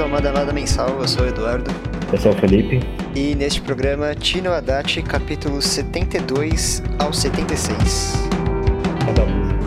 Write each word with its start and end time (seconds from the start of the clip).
ao 0.00 0.08
Madamada 0.08 0.52
Mensal, 0.52 0.98
eu 1.00 1.06
sou 1.06 1.24
o 1.24 1.28
Eduardo. 1.28 1.70
Eu 2.10 2.18
sou 2.18 2.32
o 2.32 2.34
Felipe. 2.34 2.80
E 3.14 3.34
neste 3.34 3.60
programa, 3.60 4.14
Tino 4.14 4.50
Adachi, 4.50 5.02
capítulos 5.02 5.66
72 5.66 6.82
ao 6.98 7.12
76. 7.12 8.14
Cada 9.04 9.26
música. 9.26 9.60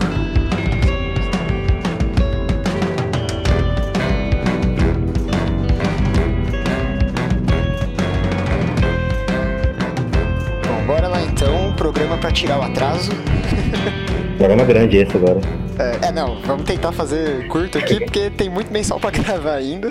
Bom, 10.66 10.86
bora 10.86 11.08
lá 11.08 11.22
então, 11.22 11.72
programa 11.76 12.18
pra 12.18 12.32
tirar 12.32 12.58
o 12.58 12.62
atraso. 12.62 13.12
Programa 14.36 14.64
grande 14.64 14.96
esse 14.96 15.16
agora. 15.16 15.40
É, 15.78 16.08
é, 16.08 16.12
não, 16.12 16.40
vamos 16.42 16.64
tentar 16.64 16.90
fazer 16.90 17.46
curto 17.46 17.78
aqui, 17.78 18.00
porque 18.04 18.30
tem 18.30 18.50
muito 18.50 18.72
mensal 18.72 18.98
pra 18.98 19.10
gravar 19.10 19.54
ainda. 19.54 19.88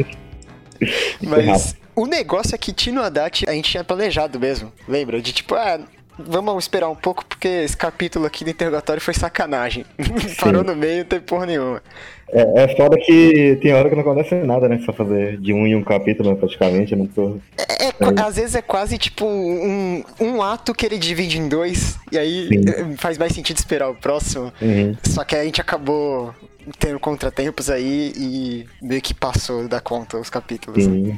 Mas 1.22 1.76
o 1.96 2.05
negócio 2.05 2.55
é 2.55 2.58
que 2.58 2.72
Tino 2.73 3.02
Haddad 3.02 3.46
a 3.48 3.52
gente 3.54 3.72
tinha 3.72 3.84
planejado 3.84 4.40
mesmo, 4.40 4.72
lembra? 4.88 5.22
De 5.22 5.32
tipo, 5.32 5.56
ah, 5.56 5.80
vamos 6.18 6.64
esperar 6.64 6.90
um 6.90 6.96
pouco, 6.96 7.26
porque 7.26 7.48
esse 7.48 7.76
capítulo 7.76 8.26
aqui 8.26 8.44
do 8.44 8.50
interrogatório 8.50 9.02
foi 9.02 9.14
sacanagem. 9.14 9.86
Parou 10.40 10.64
no 10.64 10.76
meio, 10.76 11.00
não 11.00 11.06
tem 11.06 11.20
porra 11.20 11.46
nenhuma. 11.46 11.82
É, 12.30 12.64
é 12.64 12.76
foda 12.76 12.98
que 12.98 13.59
tem 13.62 13.73
hora 13.73 13.90
que 13.90 13.96
não 13.96 14.02
acontece 14.02 14.34
nada, 14.36 14.68
né? 14.68 14.82
Só 14.86 14.92
fazer 14.92 15.38
de 15.38 15.54
um 15.54 15.68
em 15.68 15.76
um 15.76 15.84
capítulo, 15.84 16.32
né, 16.32 16.36
praticamente. 16.36 16.95
Não 16.95 17.06
tô... 17.06 17.38
É, 17.58 17.88
é 17.88 17.92
qua- 17.92 18.14
Às 18.26 18.38
vezes 18.38 18.56
é 18.56 18.62
quase 18.62 18.98
tipo 18.98 19.26
um, 19.26 20.04
um 20.20 20.42
ato 20.42 20.73
que 20.73 20.84
ele 20.86 20.98
divide 20.98 21.38
em 21.38 21.48
dois, 21.48 21.98
e 22.12 22.18
aí 22.18 22.48
Sim. 22.48 22.62
eh, 22.68 22.98
faz 22.98 23.20
mais 23.20 23.34
sentido 23.34 23.58
esperar 23.58 23.90
o 23.90 23.94
próximo. 23.95 24.52
Uhum. 24.62 24.95
Só 25.04 25.23
que 25.23 25.36
a 25.36 25.44
gente 25.44 25.62
acabou 25.62 26.34
tendo 26.80 27.00
contratempos 27.00 27.69
aí 27.69 28.14
e 28.17 28.66
meio 28.81 29.02
que 29.02 29.14
passou 29.14 29.67
da 29.67 29.80
conta 29.81 30.17
os 30.17 30.30
capítulos. 30.30 30.83
Sim. 30.83 31.17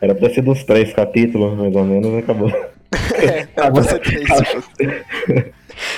Era 0.00 0.14
pra 0.14 0.28
ser 0.32 0.42
dos 0.42 0.62
três 0.64 0.92
capítulos, 0.92 1.56
mais 1.58 1.74
ou 1.74 1.84
menos, 1.84 2.12
e 2.12 2.18
acabou. 2.18 2.50
É, 3.14 3.44
pra 3.46 3.82
ser 3.82 3.98
três, 4.00 4.24
tipo. 4.24 5.52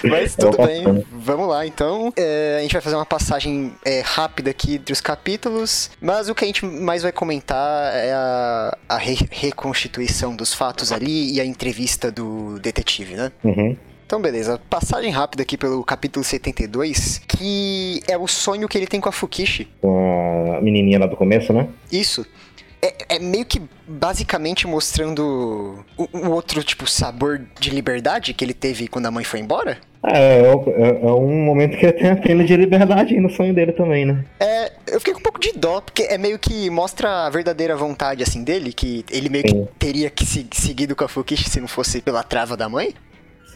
Mas 0.09 0.35
tudo 0.35 0.57
bem, 0.67 1.05
vamos 1.13 1.47
lá 1.49 1.67
então. 1.67 2.11
É, 2.17 2.57
a 2.59 2.63
gente 2.63 2.73
vai 2.73 2.81
fazer 2.81 2.97
uma 2.97 3.05
passagem 3.05 3.75
é, 3.85 4.01
rápida 4.01 4.51
aqui 4.51 4.79
dos 4.79 5.01
capítulos, 5.03 5.91
mas 6.01 6.31
o 6.31 6.35
que 6.35 6.45
a 6.45 6.47
gente 6.47 6.65
mais 6.65 7.03
vai 7.03 7.13
comentar 7.13 7.95
é 7.95 8.13
a, 8.15 8.79
a 8.89 8.97
re- 8.97 9.29
reconstituição 9.31 10.35
dos 10.35 10.55
fatos 10.55 10.91
ali 10.91 11.35
e 11.35 11.41
a 11.41 11.45
entrevista 11.45 12.11
do 12.11 12.59
detetive, 12.61 13.15
né? 13.15 13.31
Uhum. 13.45 13.77
Então, 14.07 14.21
beleza. 14.23 14.61
Passagem 14.71 15.11
rápida 15.11 15.43
aqui 15.43 15.59
pelo 15.59 15.83
capítulo 15.83 16.25
72, 16.25 17.21
que 17.27 18.01
é 18.07 18.17
o 18.17 18.29
sonho 18.29 18.69
que 18.69 18.79
ele 18.79 18.87
tem 18.87 19.01
com 19.01 19.09
a 19.09 19.13
Fukishi. 19.13 19.69
Com 19.81 20.55
a 20.57 20.61
menininha 20.61 21.01
lá 21.01 21.07
do 21.07 21.17
começo, 21.17 21.53
né? 21.53 21.69
Isso. 21.91 22.25
É, 22.81 23.17
é 23.17 23.19
meio 23.19 23.45
que 23.45 23.61
basicamente 23.89 24.65
mostrando 24.65 25.85
o, 25.97 26.09
o 26.19 26.31
outro, 26.31 26.63
tipo, 26.63 26.89
sabor 26.89 27.41
de 27.59 27.71
liberdade 27.71 28.33
que 28.33 28.45
ele 28.45 28.55
teve 28.55 28.87
quando 28.87 29.07
a 29.07 29.11
mãe 29.11 29.25
foi 29.25 29.41
embora. 29.41 29.79
É, 30.05 30.41
é, 30.43 30.43
é- 30.45 31.01
é 31.03 31.13
um 31.13 31.45
momento 31.45 31.77
que 31.77 31.85
ele 31.85 31.93
tem 31.95 32.11
a 32.11 32.17
pena 32.17 32.45
de 32.45 32.55
liberdade 32.57 33.19
no 33.19 33.29
sonho 33.29 33.53
dele 33.53 33.73
também, 33.73 34.05
né? 34.07 34.25
É, 34.39 34.73
eu 34.87 35.01
fiquei 35.01 35.15
com 35.15 35.19
um 35.19 35.23
pouco 35.23 35.41
de 35.41 35.51
dó, 35.53 35.81
porque 35.81 36.03
é 36.05 36.17
meio 36.17 36.39
que 36.39 36.71
mostra 36.71 37.27
a 37.27 37.31
verdadeira 37.31 37.75
vontade, 37.77 38.23
assim, 38.23 38.45
dele, 38.45 38.73
que 38.73 39.05
ele 39.11 39.29
meio 39.29 39.49
Sim. 39.49 39.65
que 39.65 39.73
teria 39.81 40.09
que 40.09 40.25
se, 40.25 40.47
seguido 40.53 40.95
com 40.95 41.03
a 41.03 41.09
Fukishi 41.09 41.51
se 41.51 41.61
não 41.61 41.67
fosse 41.67 42.01
pela 42.01 42.23
trava 42.23 42.57
da 42.57 42.69
mãe. 42.69 42.95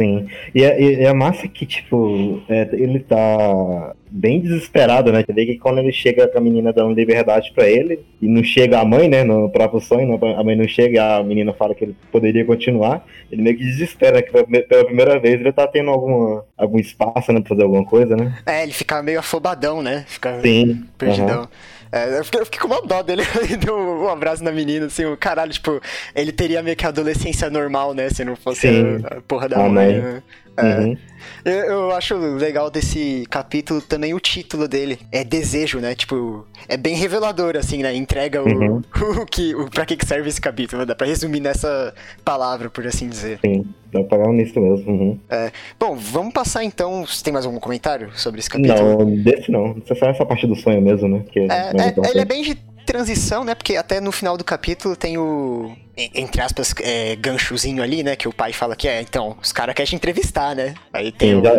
Sim. 0.01 0.27
E 0.55 0.65
é, 0.65 0.81
e 0.81 1.05
é 1.05 1.13
massa 1.13 1.47
que, 1.47 1.67
tipo, 1.67 2.43
é, 2.49 2.67
ele 2.73 3.01
tá 3.01 3.95
bem 4.11 4.41
desesperado, 4.41 5.13
né? 5.13 5.23
Você 5.23 5.33
vê 5.35 5.45
que 5.45 5.59
quando 5.59 5.79
ele 5.79 5.93
chega 5.93 6.27
com 6.27 6.39
a 6.39 6.41
menina 6.41 6.73
dando 6.73 6.95
liberdade 6.95 7.53
pra 7.55 7.69
ele, 7.69 8.01
e 8.21 8.27
não 8.27 8.43
chega 8.43 8.81
a 8.81 8.85
mãe, 8.85 9.11
né? 9.11 9.23
No 9.25 9.51
próprio 9.51 9.79
sonho, 9.79 10.19
a 10.39 10.43
mãe 10.43 10.57
não 10.57 10.67
chega 10.67 10.95
e 10.95 10.99
a 10.99 11.23
menina 11.23 11.53
fala 11.53 11.75
que 11.75 11.85
ele 11.85 11.97
poderia 12.11 12.47
continuar, 12.47 13.05
ele 13.31 13.43
meio 13.43 13.59
que 13.59 13.63
desespera, 13.65 14.23
que 14.23 14.33
pela 14.33 14.85
primeira 14.87 15.19
vez 15.19 15.39
ele 15.39 15.53
tá 15.53 15.67
tendo 15.67 15.91
alguma, 15.91 16.47
algum 16.57 16.79
espaço, 16.79 17.31
né? 17.31 17.41
Pra 17.41 17.51
fazer 17.51 17.63
alguma 17.63 17.85
coisa, 17.85 18.17
né? 18.17 18.39
É, 18.47 18.63
ele 18.63 18.73
fica 18.73 19.03
meio 19.03 19.19
afobadão, 19.19 19.83
né? 19.83 20.07
Fica 20.09 20.41
Sim. 20.41 20.83
perdidão. 20.97 21.41
aham. 21.41 21.49
É, 21.93 22.19
eu, 22.19 22.25
fiquei, 22.25 22.41
eu 22.41 22.45
fiquei 22.45 22.61
com 22.61 22.69
uma 22.69 22.83
dó 22.83 23.03
dele, 23.03 23.23
ele 23.43 23.57
deu 23.57 23.77
um 23.77 24.09
abraço 24.09 24.45
na 24.45 24.53
menina, 24.53 24.87
assim, 24.87 25.05
o 25.05 25.17
caralho, 25.17 25.53
tipo, 25.53 25.81
ele 26.15 26.31
teria 26.31 26.63
meio 26.63 26.77
que 26.77 26.87
a 26.87 26.89
adolescência 26.89 27.51
normal, 27.51 27.95
né, 27.95 28.09
se 28.11 28.25
não 28.25 28.37
fosse 28.37 28.69
Sim. 28.69 29.05
a, 29.05 29.21
porra 29.23 29.49
da 29.49 29.65
A 29.65 29.69
mãe, 29.69 30.01
mãe. 30.01 30.23
É. 30.61 30.79
Uhum. 30.81 30.97
Eu, 31.45 31.53
eu 31.53 31.91
acho 31.93 32.17
legal 32.17 32.71
desse 32.71 33.27
capítulo 33.31 33.81
também 33.81 34.15
o 34.15 34.21
título 34.21 34.67
dele. 34.67 34.99
É 35.13 35.23
desejo, 35.25 35.79
né? 35.79 35.95
Tipo, 35.95 36.47
é 36.69 36.77
bem 36.77 36.95
revelador, 36.95 37.57
assim, 37.57 37.83
né? 37.83 37.95
Entrega 37.95 38.43
o, 38.43 38.47
Uhum. 38.49 38.83
o 39.23 39.27
que, 39.27 39.55
o, 39.55 39.71
pra 39.71 39.85
que 39.87 39.97
serve 40.05 40.29
esse 40.29 40.41
capítulo. 40.41 40.85
Dá 40.85 40.95
pra 40.95 41.07
resumir 41.07 41.41
nessa 41.41 41.95
palavra, 42.25 42.69
por 42.71 42.87
assim 42.87 43.09
dizer. 43.09 43.39
Sim. 43.45 43.65
Dá 43.93 44.01
pra 44.05 44.19
pagar 44.19 44.33
nisso 44.33 44.59
mesmo. 44.61 44.91
Uhum. 44.91 45.19
É. 45.29 45.51
Bom, 45.79 45.97
vamos 45.97 46.33
passar 46.33 46.65
então. 46.65 47.05
Você 47.07 47.23
tem 47.25 47.33
mais 47.33 47.45
algum 47.47 47.59
comentário 47.59 48.11
sobre 48.15 48.41
esse 48.41 48.49
capítulo? 48.51 49.05
Não, 49.05 49.17
desse 49.23 49.51
não. 49.51 49.77
É 49.89 49.95
só 49.95 50.07
essa 50.07 50.25
parte 50.25 50.47
do 50.47 50.57
sonho 50.57 50.81
mesmo, 50.81 51.09
né? 51.09 51.25
Que 51.31 51.41
É, 51.41 51.71
é, 51.71 51.73
muito 51.85 52.05
ele 52.07 52.21
é 52.21 52.25
bem 52.25 52.43
de 52.43 52.55
transição, 52.87 53.45
né? 53.45 53.55
Porque 53.55 53.77
até 53.77 54.01
no 54.01 54.11
final 54.13 54.37
do 54.37 54.45
capítulo 54.45 54.97
tem 54.97 55.17
o. 55.19 55.73
en- 56.05 56.11
Entre 56.23 56.41
aspas, 56.41 56.75
é, 56.83 57.17
ganchozinho 57.17 57.83
ali, 57.83 58.03
né? 58.03 58.17
Que 58.17 58.29
o 58.29 58.33
pai 58.33 58.53
fala 58.53 58.75
que 58.77 58.89
é, 58.89 59.01
então, 59.01 59.37
os 59.43 59.53
caras 59.53 59.75
querem 59.75 59.89
te 59.91 59.97
entrevistar, 59.97 60.55
né? 60.57 60.75
Aí 60.93 61.13
tem 61.13 61.37
Sim, 61.37 61.43
já, 61.45 61.53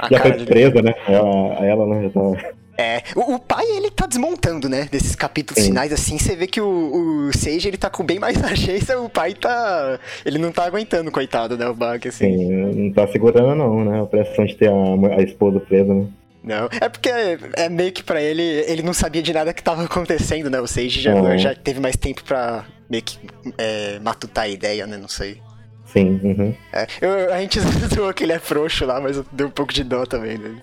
a 0.00 0.08
já 0.10 0.20
foi 0.20 0.30
dele. 0.32 0.46
presa, 0.46 0.82
né? 0.82 0.94
Ela, 1.06 1.66
ela 1.66 1.86
né, 1.86 2.02
já 2.04 2.10
tá... 2.10 2.54
É, 2.80 3.02
o, 3.16 3.34
o 3.34 3.38
pai, 3.40 3.64
ele 3.76 3.90
tá 3.90 4.06
desmontando, 4.06 4.68
né? 4.68 4.88
Desses 4.88 5.16
capítulos 5.16 5.60
Sim. 5.60 5.70
finais, 5.70 5.92
assim, 5.92 6.16
você 6.16 6.36
vê 6.36 6.46
que 6.46 6.60
o, 6.60 7.26
o 7.28 7.36
Sage, 7.36 7.66
ele 7.66 7.76
tá 7.76 7.90
com 7.90 8.04
bem 8.04 8.20
mais 8.20 8.38
agência, 8.44 9.00
o 9.00 9.08
pai 9.08 9.34
tá... 9.34 9.98
Ele 10.24 10.38
não 10.38 10.52
tá 10.52 10.64
aguentando, 10.64 11.10
coitado, 11.10 11.58
né, 11.58 11.66
o 11.66 11.74
Bug, 11.74 12.06
assim. 12.06 12.36
Sim, 12.38 12.46
não 12.52 12.92
tá 12.92 13.08
segurando 13.08 13.54
não, 13.56 13.84
né? 13.84 14.00
A 14.00 14.06
pressão 14.06 14.44
de 14.44 14.54
ter 14.54 14.68
a, 14.70 15.16
a 15.18 15.22
esposa 15.22 15.58
presa, 15.58 15.92
né? 15.92 16.06
Não, 16.48 16.68
é 16.80 16.88
porque 16.88 17.08
é 17.54 17.68
meio 17.68 17.92
que 17.92 18.02
pra 18.02 18.20
ele, 18.22 18.42
ele 18.42 18.82
não 18.82 18.94
sabia 18.94 19.22
de 19.22 19.32
nada 19.32 19.52
que 19.52 19.62
tava 19.62 19.84
acontecendo, 19.84 20.48
né? 20.48 20.58
O 20.60 20.66
Sage 20.66 21.00
já, 21.00 21.14
Uhum. 21.14 21.36
já 21.38 21.54
teve 21.54 21.78
mais 21.78 21.94
tempo 21.96 22.24
pra 22.24 22.64
meio 22.88 23.02
que 23.02 23.18
é, 23.58 23.98
matutar 24.00 24.44
a 24.44 24.48
ideia, 24.48 24.86
né? 24.86 24.96
Não 24.96 25.08
sei. 25.08 25.40
Sim, 25.84 26.20
uhum. 26.22 26.54
É, 26.72 26.86
eu- 27.00 27.32
a 27.32 27.38
gente 27.40 27.60
zoou 27.94 28.12
que 28.14 28.24
ele 28.24 28.32
é 28.32 28.38
frouxo 28.38 28.84
lá, 28.86 29.00
mas 29.00 29.20
deu 29.32 29.46
um 29.48 29.50
pouco 29.50 29.72
de 29.72 29.84
dó 29.84 30.04
também 30.06 30.36
dele. 30.38 30.62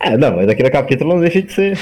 É, 0.00 0.16
não, 0.16 0.36
mas 0.36 0.48
aquele 0.48 0.70
capítulo 0.70 1.14
não 1.14 1.20
deixa 1.20 1.42
de 1.42 1.52
ser. 1.52 1.78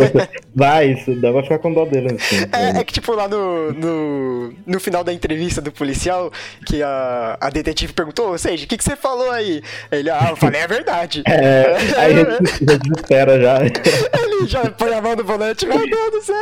Vai, 0.54 0.92
isso 0.92 1.14
dá 1.16 1.32
pra 1.32 1.42
ficar 1.42 1.58
com 1.58 1.72
dó 1.72 1.84
dele, 1.84 2.16
assim. 2.16 2.36
É, 2.52 2.80
é 2.80 2.84
que, 2.84 2.92
tipo, 2.92 3.12
lá 3.14 3.28
no, 3.28 3.72
no, 3.72 4.54
no 4.66 4.80
final 4.80 5.04
da 5.04 5.12
entrevista 5.12 5.60
do 5.60 5.70
policial, 5.70 6.32
que 6.66 6.82
a, 6.82 7.38
a 7.40 7.50
detetive 7.50 7.92
perguntou, 7.92 8.28
ou 8.30 8.38
seja, 8.38 8.64
o 8.64 8.68
que, 8.68 8.76
que 8.76 8.84
você 8.84 8.96
falou 8.96 9.30
aí? 9.30 9.62
Ele, 9.90 10.10
ah, 10.10 10.28
eu 10.30 10.36
falei 10.36 10.62
a 10.62 10.66
verdade. 10.66 11.22
É, 11.30 11.76
aí 11.96 12.14
já, 12.16 12.22
des- 12.38 12.58
já 12.60 12.76
desespera 12.76 13.40
já. 13.40 13.58
Ele 13.64 14.46
já 14.46 14.70
põe 14.70 14.92
a 14.92 15.00
mão 15.00 15.16
no 15.16 15.24
volante, 15.24 15.64
meu 15.64 15.78
Deus 15.78 16.10
do 16.10 16.22
céu. 16.22 16.36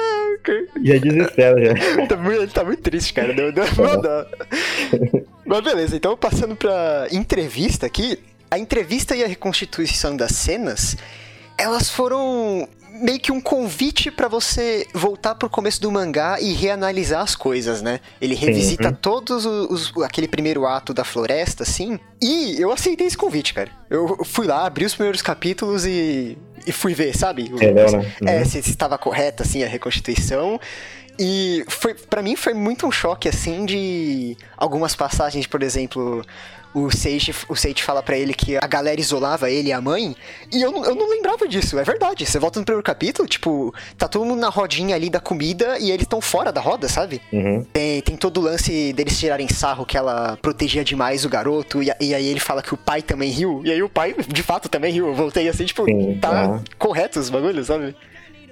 Já 0.82 0.98
desespera 0.98 1.64
já. 1.64 2.06
Tá 2.06 2.34
ele 2.34 2.46
tá 2.48 2.64
muito 2.64 2.82
triste, 2.82 3.12
cara. 3.12 3.32
Deu, 3.32 3.52
deu 3.52 3.64
uma 3.78 3.96
dó. 3.96 4.26
Mas 5.44 5.60
beleza, 5.60 5.96
então 5.96 6.16
passando 6.16 6.56
pra 6.56 7.06
entrevista 7.12 7.86
aqui. 7.86 8.18
A 8.50 8.58
entrevista 8.58 9.14
e 9.14 9.22
a 9.22 9.26
reconstituição 9.26 10.16
das 10.16 10.32
cenas, 10.32 10.96
elas 11.56 11.90
foram 11.90 12.68
meio 13.00 13.20
que 13.20 13.30
um 13.30 13.40
convite 13.40 14.10
pra 14.10 14.26
você 14.26 14.86
voltar 14.92 15.34
pro 15.36 15.48
começo 15.48 15.80
do 15.80 15.92
mangá 15.92 16.40
e 16.40 16.52
reanalisar 16.52 17.20
as 17.22 17.36
coisas, 17.36 17.80
né? 17.82 18.00
Ele 18.20 18.34
revisita 18.34 18.88
uhum. 18.88 18.94
todos 18.94 19.44
os, 19.46 19.90
os- 19.92 20.02
aquele 20.02 20.26
primeiro 20.26 20.66
ato 20.66 20.92
da 20.92 21.04
floresta, 21.04 21.62
assim. 21.62 22.00
E 22.20 22.56
eu 22.60 22.72
aceitei 22.72 23.06
esse 23.06 23.16
convite, 23.16 23.54
cara. 23.54 23.70
Eu 23.88 24.24
fui 24.24 24.46
lá, 24.46 24.66
abri 24.66 24.84
os 24.84 24.94
primeiros 24.94 25.22
capítulos 25.22 25.84
e, 25.86 26.36
e 26.66 26.72
fui 26.72 26.92
ver, 26.94 27.16
sabe? 27.16 27.42
Entendeu, 27.42 27.90
né? 27.92 28.12
é, 28.26 28.38
Uhum. 28.38 28.44
se 28.46 28.62
se 28.62 28.70
estava 28.70 28.98
correta, 28.98 29.42
assim, 29.44 29.62
a 29.62 29.68
reconstituição. 29.68 30.58
E 31.20 31.64
foi, 31.68 31.94
para 31.94 32.22
mim 32.22 32.34
foi 32.36 32.54
muito 32.54 32.86
um 32.86 32.92
choque, 32.92 33.28
assim, 33.28 33.64
de 33.66 34.36
algumas 34.56 34.94
passagens, 34.96 35.46
por 35.46 35.62
exemplo, 35.64 36.24
o 36.74 36.90
Sage, 36.90 37.34
o 37.48 37.56
Sage 37.56 37.82
fala 37.82 38.02
pra 38.02 38.16
ele 38.16 38.34
que 38.34 38.56
a 38.56 38.66
galera 38.66 39.00
isolava 39.00 39.50
ele 39.50 39.68
e 39.68 39.72
a 39.72 39.80
mãe, 39.80 40.14
e 40.52 40.62
eu, 40.62 40.70
não- 40.70 40.84
eu 40.84 40.94
não 40.94 41.08
lembrava 41.08 41.46
disso, 41.48 41.78
é 41.78 41.84
verdade. 41.84 42.26
Você 42.26 42.38
volta 42.38 42.58
no 42.60 42.64
primeiro 42.64 42.82
capítulo, 42.84 43.26
tipo, 43.28 43.74
tá 43.96 44.06
todo 44.06 44.24
mundo 44.24 44.40
na 44.40 44.48
rodinha 44.48 44.94
ali 44.94 45.08
da 45.10 45.20
comida 45.20 45.78
e 45.78 45.90
eles 45.90 46.02
estão 46.02 46.20
fora 46.20 46.52
da 46.52 46.60
roda, 46.60 46.88
sabe? 46.88 47.20
Uhum. 47.32 47.64
Tem, 47.72 48.00
tem 48.02 48.16
todo 48.16 48.38
o 48.38 48.42
lance 48.42 48.92
deles 48.92 49.18
tirarem 49.18 49.48
sarro 49.48 49.84
que 49.86 49.96
ela 49.96 50.38
protegia 50.42 50.84
demais 50.84 51.24
o 51.24 51.28
garoto, 51.28 51.82
e, 51.82 51.90
e 52.00 52.14
aí 52.14 52.26
ele 52.26 52.40
fala 52.40 52.62
que 52.62 52.74
o 52.74 52.76
pai 52.76 53.02
também 53.02 53.30
riu, 53.30 53.62
e 53.64 53.70
aí 53.70 53.82
o 53.82 53.88
pai, 53.88 54.14
de 54.28 54.42
fato, 54.42 54.68
também 54.68 54.92
riu. 54.92 55.08
Eu 55.08 55.14
voltei 55.14 55.48
assim, 55.48 55.64
tipo, 55.64 55.84
Sim, 55.84 56.18
tá 56.20 56.60
correto 56.78 57.18
os 57.18 57.30
bagulhos, 57.30 57.66
sabe? 57.66 57.94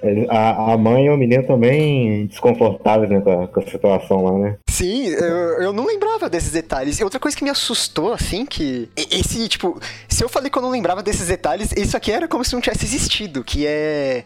Ele- 0.03 0.27
A, 0.29 0.73
a 0.73 0.77
mãe 0.77 1.05
e 1.05 1.09
o 1.09 1.17
menino 1.17 1.43
também 1.47 2.27
desconfortáveis 2.27 3.09
né, 3.09 3.19
com, 3.21 3.43
a, 3.43 3.47
com 3.47 3.59
a 3.59 3.65
situação 3.65 4.23
lá, 4.23 4.37
né? 4.37 4.57
Sim, 4.69 5.07
eu, 5.07 5.61
eu 5.63 5.73
não 5.73 5.85
lembrava 5.87 6.29
desses 6.29 6.51
detalhes. 6.51 6.99
E 6.99 7.03
outra 7.03 7.19
coisa 7.19 7.35
que 7.35 7.43
me 7.43 7.49
assustou, 7.49 8.13
assim, 8.13 8.45
que. 8.45 8.89
Esse, 8.95 9.47
tipo, 9.47 9.79
se 10.07 10.23
eu 10.23 10.29
falei 10.29 10.49
que 10.51 10.57
eu 10.57 10.61
não 10.61 10.69
lembrava 10.69 11.01
desses 11.01 11.27
detalhes, 11.27 11.71
isso 11.75 11.97
aqui 11.97 12.11
era 12.11 12.27
como 12.27 12.45
se 12.45 12.53
não 12.53 12.61
tivesse 12.61 12.85
existido, 12.85 13.43
que 13.43 13.65
é. 13.65 14.23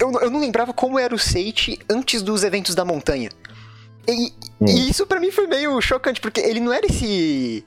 eu, 0.00 0.12
eu 0.20 0.30
não 0.30 0.40
lembrava 0.40 0.72
como 0.74 0.98
era 0.98 1.14
o 1.14 1.18
Seiichi 1.18 1.78
antes 1.90 2.20
dos 2.22 2.44
eventos 2.44 2.74
da 2.74 2.84
montanha. 2.84 3.30
E, 4.06 4.32
Hum. 4.60 4.66
e 4.66 4.90
isso 4.90 5.06
pra 5.06 5.20
mim 5.20 5.30
foi 5.30 5.46
meio 5.46 5.80
chocante, 5.80 6.20
porque 6.20 6.40
ele 6.40 6.58
não 6.58 6.72
era 6.72 6.84
esse 6.84 7.64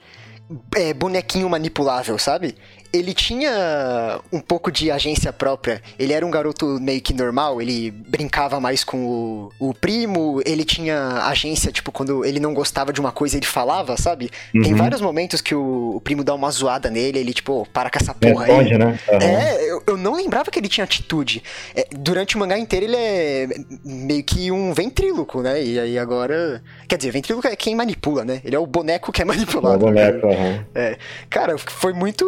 é, 0.75 0.93
bonequinho 0.93 1.49
manipulável, 1.49 2.17
sabe? 2.19 2.53
Ele 2.93 3.13
tinha 3.13 4.19
um 4.31 4.39
pouco 4.39 4.71
de 4.71 4.91
agência 4.91 5.31
própria. 5.31 5.81
Ele 5.97 6.13
era 6.13 6.25
um 6.25 6.31
garoto 6.31 6.65
meio 6.81 7.01
que 7.01 7.13
normal, 7.13 7.61
ele 7.61 7.91
brincava 7.91 8.59
mais 8.59 8.83
com 8.83 9.05
o, 9.05 9.51
o 9.69 9.73
primo, 9.73 10.41
ele 10.45 10.63
tinha 10.65 11.23
agência, 11.25 11.71
tipo, 11.71 11.91
quando 11.91 12.25
ele 12.25 12.39
não 12.39 12.53
gostava 12.53 12.91
de 12.91 12.99
uma 12.99 13.11
coisa, 13.11 13.37
ele 13.37 13.45
falava, 13.45 13.95
sabe? 13.97 14.29
Tem 14.51 14.71
Uhum. 14.73 14.75
vários 14.77 15.01
momentos 15.01 15.41
que 15.41 15.55
o, 15.55 15.95
o 15.95 16.01
primo 16.01 16.23
dá 16.23 16.33
uma 16.33 16.49
zoada 16.51 16.89
nele, 16.89 17.19
ele, 17.19 17.33
tipo, 17.33 17.67
para 17.73 17.89
com 17.89 17.97
essa 17.99 18.13
porra 18.13 18.45
aí. 18.45 18.51
Responde, 18.51 18.77
né? 18.77 18.99
Aham. 19.09 19.23
É, 19.23 19.71
eu, 19.71 19.83
eu 19.87 19.97
não 19.97 20.13
lembrava 20.15 20.49
que 20.51 20.59
ele 20.59 20.67
tinha 20.67 20.83
atitude. 20.83 21.43
É, 21.75 21.87
durante 21.91 22.35
o 22.35 22.39
mangá 22.39 22.57
inteiro 22.57 22.85
ele 22.85 22.95
é 22.97 23.47
meio 23.85 24.23
que 24.23 24.51
um 24.51 24.73
ventríloco, 24.73 25.41
né? 25.41 25.63
E 25.63 25.79
aí 25.79 25.97
agora. 25.97 26.61
Quer 26.87 26.97
dizer, 26.97 27.11
ventríloco 27.11 27.47
é 27.47 27.55
quem 27.55 27.75
manipula, 27.75 28.23
né? 28.25 28.41
Ele 28.43 28.55
é 28.55 28.59
o 28.59 28.65
boneco 28.65 29.11
que 29.11 29.21
é 29.21 29.25
O 29.25 29.27
manipulado. 29.27 29.79
boneco, 29.79 30.27
aham. 30.27 30.65
É. 30.75 30.97
Cara, 31.29 31.57
foi 31.57 31.93
muito. 31.93 32.25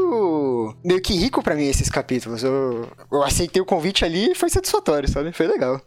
Meio 0.83 1.01
que 1.01 1.13
rico 1.13 1.41
pra 1.43 1.55
mim 1.55 1.67
esses 1.67 1.89
capítulos. 1.89 2.43
Eu, 2.43 2.87
eu 3.11 3.23
aceitei 3.23 3.61
o 3.61 3.65
convite 3.65 4.03
ali 4.05 4.31
e 4.31 4.35
foi 4.35 4.49
satisfatório, 4.49 5.09
sabe? 5.09 5.31
Foi 5.31 5.47
legal. 5.47 5.81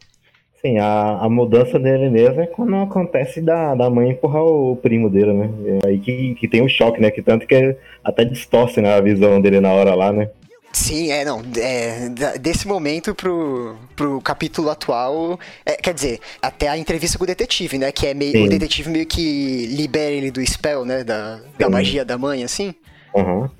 Sim, 0.60 0.78
a, 0.78 1.18
a 1.20 1.28
mudança 1.28 1.78
dele 1.78 2.10
mesmo 2.10 2.40
é 2.40 2.46
quando 2.46 2.74
acontece 2.76 3.40
da, 3.40 3.74
da 3.74 3.90
mãe 3.90 4.10
empurrar 4.10 4.42
o 4.42 4.76
primo 4.76 5.08
dele, 5.08 5.32
né? 5.32 5.50
É 5.84 5.88
aí 5.88 5.98
que, 5.98 6.34
que 6.34 6.48
tem 6.48 6.62
o 6.62 6.68
choque, 6.68 7.00
né? 7.00 7.10
Que 7.10 7.22
tanto 7.22 7.46
que 7.46 7.76
até 8.02 8.24
distorce 8.24 8.80
né, 8.80 8.94
a 8.94 9.00
visão 9.00 9.40
dele 9.40 9.60
na 9.60 9.72
hora 9.72 9.94
lá, 9.94 10.12
né? 10.12 10.28
Sim, 10.72 11.10
é, 11.10 11.24
não. 11.24 11.42
É, 11.56 12.10
desse 12.38 12.69
momento 12.69 13.14
pro, 13.14 13.76
pro 13.94 14.20
capítulo 14.20 14.69
atual. 14.69 15.40
é, 15.64 15.72
quer 15.76 15.94
dizer, 15.94 16.20
até 16.42 16.69
a 16.69 16.76
entrevista 16.76 17.16
com 17.16 17.24
o 17.24 17.26
detetive, 17.26 17.78
né? 17.78 17.90
Que 17.90 18.08
é 18.08 18.14
meio. 18.14 18.32
Sim. 18.32 18.44
O 18.44 18.48
detetive 18.48 18.90
meio 18.90 19.06
que 19.06 19.66
libera 19.69 20.10
ele 20.10 20.30
do 20.30 20.44
spell, 20.46 20.84
né? 20.84 21.02
Da, 21.02 21.40
da 21.58 21.66
Sim. 21.66 21.72
magia 21.72 22.04
da 22.04 22.19
mãe, 22.19 22.44
assim. 22.44 22.74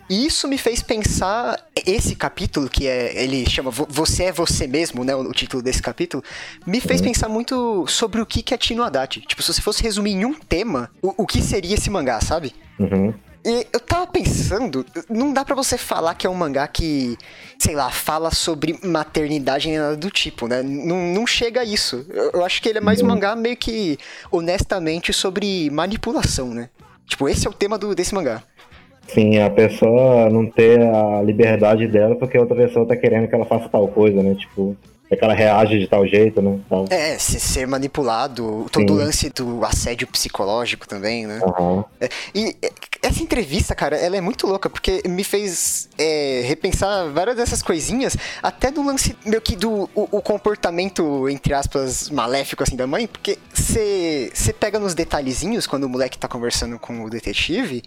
E 0.09 0.27
isso 0.27 0.47
me 0.49 0.59
fez 0.59 0.83
pensar. 0.83 1.59
Esse 1.87 2.15
capítulo, 2.15 2.69
que 2.69 2.87
é. 2.87 3.23
Ele 3.23 3.49
chama 3.49 3.71
Vo- 3.71 3.87
Você 3.89 4.25
é 4.25 4.33
Você 4.33 4.67
Mesmo, 4.67 5.05
né? 5.05 5.15
O, 5.15 5.33
título 5.33 5.63
desse 5.63 5.83
capítulo. 5.83 6.23
Me 6.67 6.81
fez 6.81 7.01
pensar 7.01 7.29
muito 7.29 7.87
sobre 7.87 8.21
o 8.21 8.27
que 8.27 8.43
que 8.43 8.53
é 8.55 8.57
Tino 8.59 8.83
Haddad. 8.83 9.21
Tipo, 9.21 9.43
se 9.43 9.53
você 9.53 9.63
fosse 9.63 9.83
resumir 9.83 10.13
em 10.13 10.25
um 10.25 10.35
tema, 10.35 10.91
o, 11.03 11.23
o 11.23 11.27
que 11.27 11.41
seria 11.43 11.75
esse 11.75 11.91
mangá, 11.91 12.21
sabe? 12.21 12.55
Uhum. 12.79 13.15
E 13.49 13.65
eu 13.73 13.79
tava 13.79 14.09
pensando, 14.09 14.85
não 15.09 15.33
dá 15.33 15.45
pra 15.45 15.55
você 15.55 15.79
falar 15.79 16.17
que 16.17 16.27
é 16.27 16.31
um 16.31 16.35
mangá 16.35 16.67
que, 16.67 17.17
sei 17.57 17.77
lá, 17.77 17.89
fala 17.93 18.33
sobre 18.33 18.77
maternidade 18.83 19.69
nem 19.69 19.79
nada 19.79 19.97
do 19.97 20.11
tipo, 20.11 20.49
né? 20.49 20.65
Não, 20.65 21.15
não 21.15 21.25
chega 21.27 21.61
a 21.61 21.65
isso. 21.65 22.05
Eu, 22.11 22.31
eu 22.33 22.45
acho 22.45 22.61
que 22.61 22.69
ele 22.69 22.79
é 22.79 22.81
mais 22.81 23.01
um 23.01 23.07
mangá 23.07 23.37
meio 23.37 23.57
que, 23.57 23.97
honestamente, 24.33 25.13
sobre 25.13 25.71
manipulação, 25.71 26.53
né? 26.53 26.71
Tipo, 27.07 27.29
esse 27.29 27.47
é 27.47 27.51
o 27.51 27.53
tema 27.53 27.79
do, 27.79 27.95
desse 27.95 28.13
mangá. 28.13 28.43
Sim, 29.09 29.39
a 29.39 29.49
pessoa 29.51 30.29
não 30.31 30.47
ter 30.47 30.81
a 30.83 31.23
liberdade 31.23 31.87
dela 31.87 32.17
porque 32.17 32.37
a 32.37 32.41
outra 32.41 32.57
pessoa 32.57 32.87
tá 32.87 32.97
querendo 32.97 33.29
que 33.29 33.35
ela 33.35 33.45
faça 33.47 33.69
tal 33.69 33.87
coisa, 33.89 34.23
né? 34.23 34.35
Tipo, 34.35 34.77
é 35.09 35.15
que 35.15 35.23
ela 35.25 35.33
reage 35.35 35.79
de 35.79 35.87
tal 35.87 36.05
jeito, 36.05 36.43
né? 36.43 36.59
Tal. 36.69 36.85
É, 36.91 37.17
se- 37.17 37.39
ser 37.39 37.67
manipulado, 37.67 38.67
todo 38.73 38.93
o 38.93 38.97
lance 38.97 39.31
do 39.31 39.65
assédio 39.65 40.09
psicológico 40.09 40.89
também, 40.89 41.27
né? 41.27 41.41
É, 42.01 42.09
E 42.35 42.57
é, 42.61 42.71
essa 43.01 43.23
entrevista, 43.23 43.73
cara, 43.77 43.97
ela 43.97 44.17
é 44.17 44.21
muito 44.21 44.45
louca, 44.49 44.69
porque 44.69 45.01
me 45.09 45.23
fez 45.23 45.89
é, 45.97 46.43
repensar 46.45 47.09
várias 47.13 47.37
dessas 47.37 47.63
coisinhas, 47.63 48.17
até 48.43 48.73
do 48.73 48.83
lance 48.85 49.17
meio 49.25 49.41
que 49.41 49.55
do 49.55 49.89
o, 49.95 50.09
o 50.11 50.21
comportamento, 50.21 51.29
entre 51.29 51.55
aspas, 51.55 52.11
maléfico 52.11 52.65
assim 52.65 52.75
da 52.75 52.89
mãe, 52.89 53.07
porque 53.07 53.39
você 53.55 54.53
pega 54.59 54.81
nos 54.81 54.93
detalhezinhos 54.95 55.69
quando 55.69 55.85
o 55.85 55.89
moleque 55.89 56.19
tá 56.19 56.27
conversando 56.27 56.81
com 56.81 57.05
o 57.05 57.09
detetive. 57.09 57.85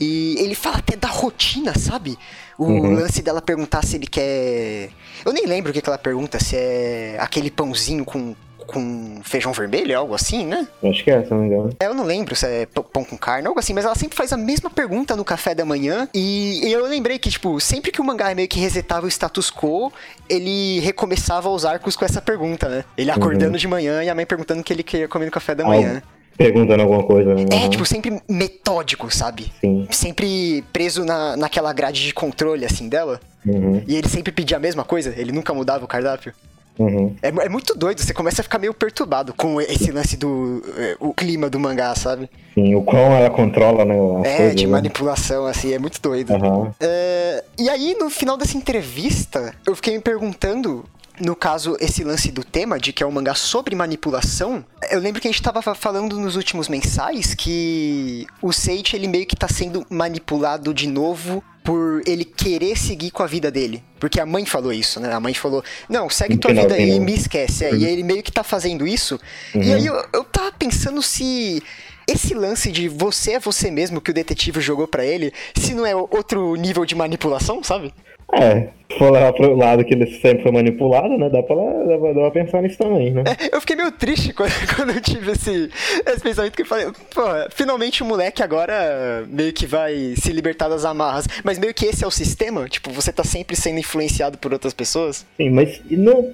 E 0.00 0.36
ele 0.38 0.54
fala 0.54 0.78
até 0.78 0.96
da 0.96 1.08
rotina, 1.08 1.76
sabe? 1.78 2.18
O 2.58 2.64
Uhum. 2.64 2.94
lance 2.94 3.20
dela 3.22 3.42
perguntar 3.42 3.84
se 3.84 3.96
ele 3.96 4.06
quer. 4.06 4.88
Eu 5.24 5.32
nem 5.32 5.46
lembro 5.46 5.70
o 5.70 5.74
que, 5.74 5.80
que 5.82 5.88
ela 5.88 5.98
pergunta, 5.98 6.38
se 6.42 6.56
é 6.56 7.16
aquele 7.20 7.50
pãozinho 7.50 8.04
com, 8.04 8.34
com 8.66 9.20
feijão 9.24 9.52
vermelho, 9.52 9.96
algo 9.98 10.14
assim, 10.14 10.46
né? 10.46 10.66
Acho 10.84 11.02
que 11.04 11.10
é, 11.10 11.22
se 11.22 11.30
não 11.30 11.38
me 11.40 11.46
engano. 11.48 11.70
É, 11.80 11.86
Eu 11.86 11.94
não 11.94 12.04
lembro 12.04 12.34
se 12.36 12.46
é 12.46 12.66
pão 12.66 13.04
com 13.04 13.16
carne, 13.18 13.46
algo 13.48 13.58
assim, 13.60 13.74
mas 13.74 13.84
ela 13.84 13.94
sempre 13.94 14.16
faz 14.16 14.32
a 14.32 14.36
mesma 14.36 14.70
pergunta 14.70 15.14
no 15.16 15.24
café 15.24 15.54
da 15.54 15.64
manhã. 15.64 16.08
E 16.14 16.60
eu 16.70 16.86
lembrei 16.86 17.18
que, 17.18 17.28
tipo, 17.30 17.58
sempre 17.60 17.90
que 17.90 18.00
o 18.00 18.04
mangá 18.04 18.34
meio 18.34 18.48
que 18.48 18.58
resetava 18.60 19.06
o 19.06 19.08
status 19.08 19.50
quo, 19.50 19.92
ele 20.28 20.80
recomeçava 20.80 21.48
os 21.50 21.64
arcos 21.64 21.96
com 21.96 22.04
essa 22.04 22.22
pergunta, 22.22 22.68
né? 22.68 22.84
Ele 22.96 23.10
acordando 23.10 23.58
de 23.58 23.66
manhã 23.68 24.02
e 24.04 24.08
a 24.08 24.14
mãe 24.14 24.24
perguntando 24.24 24.60
o 24.60 24.64
que 24.64 24.72
ele 24.72 24.82
queria 24.82 25.08
comer 25.08 25.26
no 25.26 25.30
café 25.32 25.54
da 25.54 25.64
manhã. 25.64 26.02
Perguntando 26.40 26.82
alguma 26.82 27.02
coisa, 27.02 27.34
né? 27.34 27.44
É, 27.52 27.68
tipo, 27.68 27.84
sempre 27.84 28.18
metódico, 28.26 29.14
sabe? 29.14 29.52
Sim. 29.60 29.86
Sempre 29.90 30.64
preso 30.72 31.04
na, 31.04 31.36
naquela 31.36 31.70
grade 31.70 32.02
de 32.02 32.14
controle, 32.14 32.64
assim, 32.64 32.88
dela. 32.88 33.20
Uhum. 33.44 33.82
E 33.86 33.94
ele 33.94 34.08
sempre 34.08 34.32
pedia 34.32 34.56
a 34.56 34.60
mesma 34.60 34.82
coisa, 34.82 35.12
ele 35.18 35.32
nunca 35.32 35.52
mudava 35.52 35.84
o 35.84 35.88
cardápio. 35.88 36.32
Uhum. 36.78 37.14
É, 37.20 37.28
é 37.28 37.48
muito 37.50 37.74
doido, 37.74 38.00
você 38.00 38.14
começa 38.14 38.40
a 38.40 38.42
ficar 38.42 38.58
meio 38.58 38.72
perturbado 38.72 39.34
com 39.34 39.60
esse 39.60 39.92
lance 39.92 40.16
do. 40.16 40.64
é, 40.78 40.96
o 40.98 41.12
clima 41.12 41.50
do 41.50 41.60
mangá, 41.60 41.94
sabe? 41.94 42.30
Sim, 42.54 42.74
o 42.74 42.80
quão 42.80 43.12
ela 43.12 43.28
controla, 43.28 43.84
né? 43.84 43.94
É, 44.24 44.36
coisas, 44.38 44.56
de 44.56 44.64
né? 44.64 44.72
manipulação, 44.72 45.44
assim, 45.44 45.74
é 45.74 45.78
muito 45.78 46.00
doido. 46.00 46.32
Aham. 46.32 46.74
É, 46.80 47.44
e 47.58 47.68
aí, 47.68 47.94
no 48.00 48.08
final 48.08 48.38
dessa 48.38 48.56
entrevista, 48.56 49.54
eu 49.66 49.76
fiquei 49.76 49.92
me 49.92 50.00
perguntando. 50.00 50.86
No 51.20 51.36
caso, 51.36 51.76
esse 51.80 52.02
lance 52.02 52.32
do 52.32 52.42
tema, 52.42 52.78
de 52.78 52.92
que 52.92 53.02
é 53.02 53.06
um 53.06 53.10
mangá 53.10 53.34
sobre 53.34 53.74
manipulação, 53.76 54.64
eu 54.90 54.98
lembro 55.00 55.20
que 55.20 55.28
a 55.28 55.30
gente 55.30 55.42
tava 55.42 55.60
fa- 55.60 55.74
falando 55.74 56.18
nos 56.18 56.34
últimos 56.34 56.68
mensais 56.68 57.34
que 57.34 58.26
o 58.40 58.52
Seiichi, 58.52 58.96
ele 58.96 59.06
meio 59.06 59.26
que 59.26 59.36
tá 59.36 59.46
sendo 59.48 59.86
manipulado 59.90 60.72
de 60.72 60.86
novo 60.88 61.44
por 61.62 62.02
ele 62.06 62.24
querer 62.24 62.76
seguir 62.78 63.10
com 63.10 63.22
a 63.22 63.26
vida 63.26 63.50
dele. 63.50 63.84
Porque 63.98 64.18
a 64.18 64.24
mãe 64.24 64.46
falou 64.46 64.72
isso, 64.72 64.98
né? 64.98 65.12
A 65.12 65.20
mãe 65.20 65.34
falou, 65.34 65.62
não, 65.90 66.08
segue 66.08 66.38
tua 66.38 66.54
vida 66.54 66.74
e 66.74 66.80
finalzinho. 66.80 67.04
me 67.04 67.14
esquece. 67.14 67.64
É, 67.66 67.74
E 67.74 67.84
ele 67.84 68.02
meio 68.02 68.22
que 68.22 68.32
tá 68.32 68.42
fazendo 68.42 68.86
isso. 68.86 69.20
E 69.54 69.58
Uhum. 69.58 69.74
aí 69.74 69.86
eu, 69.86 69.94
eu 70.14 70.24
tava 70.24 70.50
pensando 70.52 71.02
se 71.02 71.62
esse 72.08 72.32
lance 72.34 72.72
de 72.72 72.88
você 72.88 73.32
é 73.32 73.38
você 73.38 73.70
mesmo 73.70 74.00
que 74.00 74.10
o 74.10 74.14
detetive 74.14 74.58
jogou 74.60 74.88
pra 74.88 75.04
ele, 75.04 75.32
se 75.54 75.74
não 75.74 75.84
é 75.84 75.94
outro 75.94 76.54
nível 76.56 76.86
de 76.86 76.94
manipulação, 76.94 77.62
sabe? 77.62 77.92
É, 78.32 78.68
se 78.90 78.98
for 78.98 79.10
levar 79.10 79.32
pro 79.32 79.56
lado 79.56 79.84
que 79.84 79.94
ele 79.94 80.06
sempre 80.20 80.42
foi 80.42 80.52
manipulado, 80.52 81.16
né? 81.16 81.28
Dá 81.28 81.42
pra, 81.42 81.56
dá 81.56 81.98
pra, 81.98 82.12
dá 82.12 82.20
pra 82.20 82.30
pensar 82.30 82.62
nisso 82.62 82.78
também, 82.78 83.12
né? 83.12 83.24
É, 83.26 83.54
eu 83.54 83.60
fiquei 83.60 83.76
meio 83.76 83.92
triste 83.92 84.32
quando, 84.34 84.52
quando 84.74 84.90
eu 84.90 85.00
tive 85.00 85.32
esse, 85.32 85.70
esse 86.06 86.20
pensamento 86.20 86.54
que 86.54 86.62
eu 86.62 86.66
falei, 86.66 86.86
pô, 87.14 87.22
finalmente 87.50 88.02
o 88.02 88.06
moleque 88.06 88.42
agora 88.42 89.24
meio 89.28 89.52
que 89.52 89.66
vai 89.66 90.14
se 90.16 90.32
libertar 90.32 90.68
das 90.68 90.84
amarras. 90.84 91.26
Mas 91.44 91.58
meio 91.58 91.74
que 91.74 91.86
esse 91.86 92.04
é 92.04 92.06
o 92.06 92.10
sistema? 92.10 92.68
Tipo, 92.68 92.90
você 92.90 93.12
tá 93.12 93.24
sempre 93.24 93.56
sendo 93.56 93.78
influenciado 93.78 94.38
por 94.38 94.52
outras 94.52 94.74
pessoas? 94.74 95.26
Sim, 95.36 95.50
mas 95.50 95.78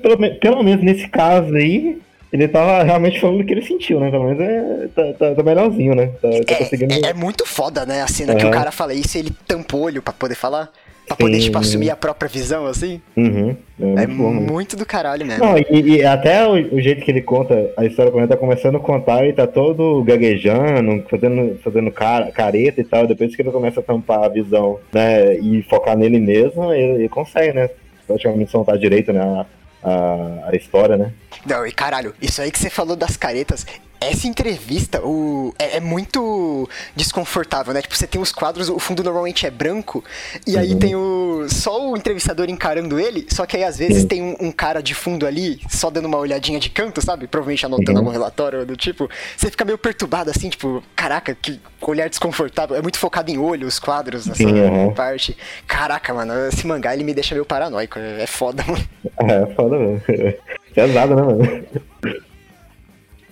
pelo, 0.03 0.19
pelo 0.39 0.63
menos 0.63 0.85
nesse 0.85 1.09
caso 1.09 1.55
aí, 1.55 1.99
ele 2.33 2.49
tava 2.49 2.83
realmente 2.83 3.21
falando 3.21 3.41
o 3.41 3.47
que 3.47 3.53
ele 3.53 3.63
sentiu, 3.63 4.01
né? 4.01 4.11
Pelo 4.11 4.25
menos 4.25 4.41
é, 4.41 4.89
tá, 4.95 5.13
tá, 5.13 5.35
tá 5.35 5.43
melhorzinho, 5.43 5.95
né? 5.95 6.09
Tá, 6.21 6.29
tá 6.47 6.57
conseguindo. 6.57 6.93
É, 6.93 7.09
é, 7.09 7.11
é 7.11 7.15
muito 7.15 7.47
foda, 7.47 7.87
né? 7.87 8.03
A 8.03 8.09
cena 8.09 8.35
que 8.35 8.45
o 8.45 8.51
cara 8.51 8.71
fala 8.73 8.93
isso 8.93 9.17
e 9.17 9.21
ele 9.21 9.33
tampa 9.47 9.77
o 9.77 9.81
olho 9.81 10.03
pra 10.03 10.13
poder 10.13 10.35
falar. 10.35 10.71
Pra 11.07 11.17
poder, 11.17 11.37
Sim. 11.37 11.45
tipo, 11.45 11.59
assumir 11.59 11.91
a 11.91 11.97
própria 11.97 12.29
visão, 12.29 12.67
assim. 12.67 13.01
Uhum, 13.17 13.57
é 13.79 13.85
muito 13.85 14.01
É 14.01 14.07
né? 14.07 14.53
muito 14.53 14.77
do 14.77 14.85
caralho 14.85 15.25
mesmo. 15.25 15.45
Não, 15.45 15.57
e, 15.57 15.97
e 15.99 16.05
até 16.05 16.45
o, 16.45 16.55
o 16.75 16.81
jeito 16.81 17.05
que 17.05 17.11
ele 17.11 17.23
conta 17.23 17.71
a 17.77 17.85
história, 17.85 18.11
quando 18.11 18.25
ele 18.25 18.33
tá 18.33 18.37
começando 18.37 18.77
a 18.77 18.81
contar, 18.81 19.23
ele 19.23 19.33
tá 19.33 19.47
todo 19.47 20.03
gaguejando, 20.03 21.05
fazendo, 21.09 21.59
fazendo 21.63 21.91
cara, 21.93 22.33
careta 22.33 22.81
e 22.81 22.85
tal. 22.85 23.07
Depois 23.07 23.35
que 23.37 23.43
ele 23.43 23.53
começa 23.53 23.79
a 23.79 23.83
tampar 23.85 24.25
a 24.25 24.29
visão, 24.29 24.81
né, 24.93 25.37
e 25.39 25.63
focar 25.63 25.97
nele 25.97 26.19
mesmo, 26.19 26.73
ele, 26.73 26.95
ele 27.03 27.09
consegue, 27.09 27.53
né? 27.53 27.71
Praticamente 28.07 28.51
soltar 28.51 28.77
direito, 28.77 29.13
né? 29.13 29.21
A, 29.21 29.47
a, 29.89 30.49
a 30.51 30.57
história, 30.57 30.97
né? 30.97 31.13
Não, 31.49 31.65
e 31.65 31.71
caralho, 31.71 32.13
isso 32.21 32.43
aí 32.43 32.51
que 32.51 32.59
você 32.59 32.69
falou 32.69 32.97
das 32.97 33.17
caretas, 33.17 33.65
essa 34.11 34.27
entrevista 34.27 35.01
o, 35.05 35.55
é, 35.59 35.77
é 35.77 35.81
muito 35.81 36.69
desconfortável, 36.95 37.73
né? 37.75 37.83
Tipo, 37.83 37.97
você 37.97 38.07
tem 38.07 38.21
os 38.21 38.33
quadros, 38.33 38.69
o 38.69 38.79
fundo 38.79 39.03
normalmente 39.03 39.47
é 39.47 39.51
branco, 39.51 40.05
e 40.47 40.57
aí 40.57 40.73
Uhum. 40.73 40.79
tem 40.79 40.95
o 40.97 41.47
só 41.49 41.91
o 41.91 41.97
entrevistador 41.97 42.49
encarando 42.49 42.99
ele, 42.99 43.27
só 43.31 43.47
que 43.47 43.57
aí 43.57 43.65
às 43.65 43.77
vezes 43.79 44.03
Sim. 44.03 44.09
tem 44.09 44.23
um, 44.23 44.37
um 44.41 44.53
cara 44.53 44.83
de 44.83 44.95
fundo 44.95 45.27
ali, 45.27 45.61
só 45.69 45.91
dando 45.91 46.07
uma 46.07 46.19
olhadinha 46.19 46.59
de 46.59 46.69
canto, 46.71 47.01
sabe? 47.05 47.27
Provavelmente 47.27 47.65
anotando 47.67 47.93
Uhum. 47.93 47.99
algum 47.99 48.11
relatório 48.11 48.65
do 48.67 48.77
tipo. 48.77 49.09
Você 49.37 49.51
fica 49.51 49.65
meio 49.65 49.79
perturbado 49.79 50.31
assim, 50.31 50.49
tipo, 50.49 50.83
caraca, 50.95 51.35
que 51.35 51.61
olhar 51.81 52.09
desconfortável. 52.09 52.77
É 52.77 52.83
muito 52.83 52.99
focado 52.99 53.31
em 53.31 53.39
olho 53.39 53.67
os 53.67 53.79
quadros 53.79 54.27
nessa 54.27 54.39
Sim, 54.43 54.61
uhum. 54.61 54.93
parte. 54.95 55.37
Caraca, 55.67 56.13
mano, 56.13 56.33
esse 56.49 56.67
mangá 56.67 56.95
ele 56.95 57.05
me 57.05 57.15
deixa 57.15 57.35
meio 57.35 57.45
paranoico. 57.45 57.99
É 57.99 58.27
foda, 58.27 58.65
mano. 58.67 58.85
É, 59.21 59.55
foda 59.55 59.79
mesmo. 59.79 60.03
Pesado, 60.75 61.15
né, 61.17 61.23
mano? 61.23 61.65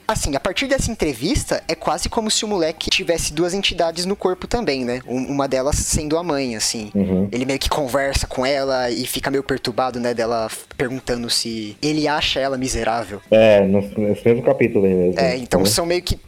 Assim, 0.06 0.34
a 0.36 0.40
partir 0.40 0.66
dessa 0.66 0.90
entrevista, 0.90 1.62
é 1.68 1.74
quase 1.74 2.08
como 2.08 2.30
se 2.30 2.44
o 2.44 2.48
moleque 2.48 2.90
tivesse 2.90 3.32
duas 3.32 3.54
entidades 3.54 4.04
no 4.06 4.14
corpo 4.16 4.46
também, 4.46 4.84
né? 4.84 5.00
Um- 5.06 5.24
Uma 5.34 5.48
delas 5.48 5.76
sendo 5.76 6.16
a 6.18 6.22
mãe, 6.22 6.54
assim. 6.56 6.90
Uhum. 6.94 7.28
Ele 7.32 7.44
meio 7.44 7.58
que 7.58 7.68
conversa 7.68 8.26
com 8.26 8.44
ela 8.46 8.90
e 8.90 9.06
fica 9.06 9.30
meio 9.30 9.42
perturbado, 9.42 9.98
né? 9.98 10.14
Dela 10.14 10.48
perguntando 10.76 11.28
se 11.30 11.76
ele 11.82 12.06
acha 12.06 12.38
ela 12.40 12.56
miserável. 12.56 13.20
É, 13.30 13.60
no- 13.66 13.80
nesse 13.96 14.24
mesmo 14.24 14.42
capítulo 14.42 14.84
aí 14.84 14.94
mesmo. 14.94 15.20
É, 15.20 15.36
então 15.36 15.60
Né? 15.60 15.66
são 15.66 15.84
meio 15.86 16.02
que. 16.02 16.18